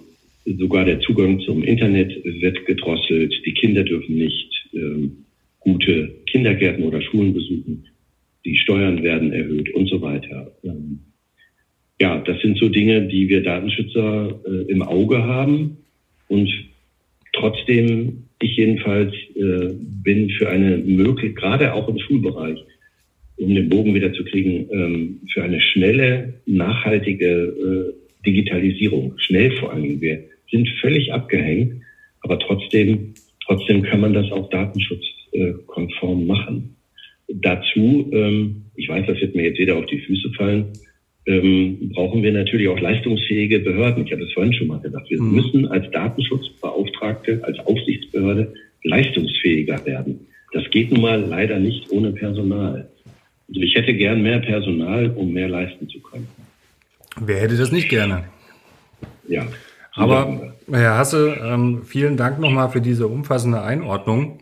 [0.58, 3.32] Sogar der Zugang zum Internet wird gedrosselt.
[3.46, 5.24] Die Kinder dürfen nicht ähm,
[5.60, 7.86] gute Kindergärten oder Schulen besuchen.
[8.44, 10.52] Die Steuern werden erhöht und so weiter.
[10.62, 10.98] Ähm,
[11.98, 15.78] ja, das sind so Dinge, die wir Datenschützer äh, im Auge haben.
[16.28, 16.50] Und
[17.34, 22.58] trotzdem, ich jedenfalls äh, bin für eine mögliche, gerade auch im Schulbereich,
[23.36, 29.14] um den Bogen wieder zu kriegen, ähm, für eine schnelle, nachhaltige äh, Digitalisierung.
[29.18, 30.00] Schnell vor allem.
[30.00, 31.82] Wir sind völlig abgehängt,
[32.20, 33.14] aber trotzdem,
[33.46, 36.76] trotzdem kann man das auch datenschutzkonform machen.
[37.28, 40.66] Dazu, ähm, ich weiß, das wird mir jetzt wieder auf die Füße fallen,
[41.26, 44.06] ähm, brauchen wir natürlich auch leistungsfähige Behörden.
[44.06, 45.08] Ich habe es vorhin schon mal gesagt.
[45.10, 45.34] Wir mhm.
[45.34, 48.52] müssen als Datenschutzbeauftragte, als Aufsichtsbehörde
[48.82, 50.26] leistungsfähiger werden.
[50.52, 52.88] Das geht nun mal leider nicht ohne Personal.
[53.48, 56.28] Also ich hätte gern mehr Personal, um mehr leisten zu können.
[57.20, 58.24] Wer hätte das nicht gerne?
[59.28, 59.46] Ja.
[59.94, 64.40] Aber Herr Hasse, ähm, vielen Dank nochmal für diese umfassende Einordnung.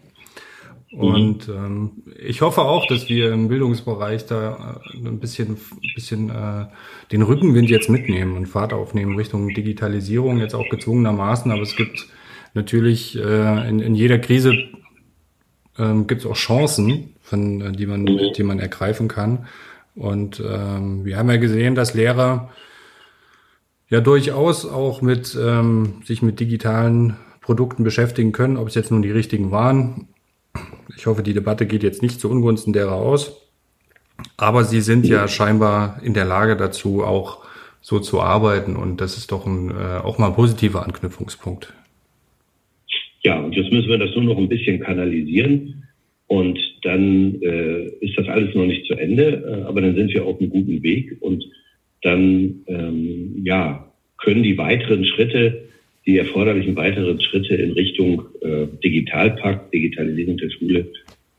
[0.92, 1.54] Und mhm.
[1.54, 1.90] ähm,
[2.22, 5.56] ich hoffe auch, dass wir im Bildungsbereich da äh, ein bisschen,
[5.94, 6.66] bisschen äh,
[7.10, 11.50] den Rückenwind jetzt mitnehmen und Fahrt aufnehmen Richtung Digitalisierung, jetzt auch gezwungenermaßen.
[11.50, 12.08] Aber es gibt
[12.52, 14.54] natürlich äh, in, in jeder Krise
[15.78, 18.32] ähm, gibt es auch Chancen, von, äh, die, man, mhm.
[18.36, 19.46] die man ergreifen kann.
[19.94, 22.50] Und ähm, wir haben ja gesehen, dass Lehrer
[23.88, 29.02] ja durchaus auch mit ähm, sich mit digitalen Produkten beschäftigen können, ob es jetzt nun
[29.02, 30.08] die richtigen waren
[30.96, 33.38] ich hoffe, die Debatte geht jetzt nicht zu Ungunsten derer aus.
[34.36, 37.44] Aber sie sind ja scheinbar in der Lage dazu, auch
[37.80, 38.76] so zu arbeiten.
[38.76, 41.72] Und das ist doch ein, äh, auch mal ein positiver Anknüpfungspunkt.
[43.22, 45.84] Ja, und jetzt müssen wir das nur noch ein bisschen kanalisieren.
[46.26, 50.24] Und dann äh, ist das alles noch nicht zu Ende, äh, aber dann sind wir
[50.24, 51.16] auf einem guten Weg.
[51.20, 51.44] Und
[52.02, 55.68] dann ähm, ja, können die weiteren Schritte
[56.06, 60.92] die erforderlichen weiteren Schritte in Richtung äh, Digitalpakt, Digitalisierung der Schule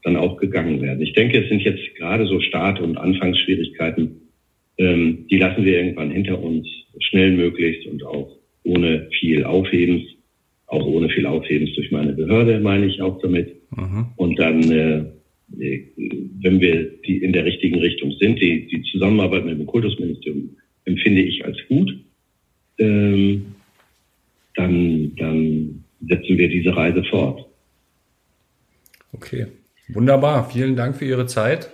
[0.04, 1.02] dann auch gegangen werden.
[1.02, 4.22] Ich denke, es sind jetzt gerade so Start- und Anfangsschwierigkeiten,
[4.78, 6.68] ähm, die lassen wir irgendwann hinter uns,
[7.00, 10.04] schnell möglichst und auch ohne viel Aufhebens,
[10.68, 13.56] auch ohne viel Aufhebens durch meine Behörde, meine ich auch damit.
[13.76, 14.08] Mhm.
[14.16, 15.04] Und dann, äh,
[16.42, 20.56] wenn wir die in der richtigen Richtung sind, die, die Zusammenarbeit mit dem Kultusministerium
[20.86, 21.96] empfinde ich als gut.
[22.80, 23.46] Ähm,
[24.56, 27.46] dann, dann setzen wir diese Reise fort.
[29.14, 29.48] Okay,
[29.90, 30.50] wunderbar.
[30.50, 31.72] Vielen Dank für Ihre Zeit.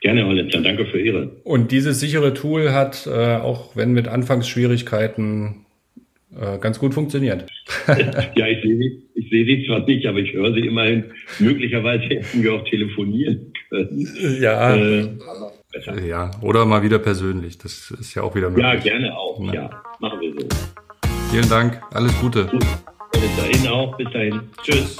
[0.00, 0.60] Gerne, Hollister.
[0.60, 1.28] Danke für Ihre.
[1.44, 5.66] Und dieses sichere Tool hat, äh, auch wenn mit Anfangsschwierigkeiten,
[6.36, 7.46] äh, ganz gut funktioniert.
[8.36, 11.04] ja, ich sehe sie, ich sehe sie zwar nicht, aber ich höre sie immerhin.
[11.40, 14.08] Möglicherweise hätten wir auch telefonieren können.
[14.40, 14.76] Ja.
[14.76, 15.08] Äh,
[16.06, 17.58] ja, oder mal wieder persönlich.
[17.58, 18.66] Das ist ja auch wieder möglich.
[18.66, 19.42] Ja, gerne auch.
[19.46, 20.48] Ja, ja machen wir so.
[21.30, 21.80] Vielen Dank.
[21.92, 22.46] Alles Gute.
[22.46, 22.64] Gut.
[23.12, 23.96] Bis dahin auch.
[23.96, 24.40] Bis dahin.
[24.62, 24.96] Tschüss.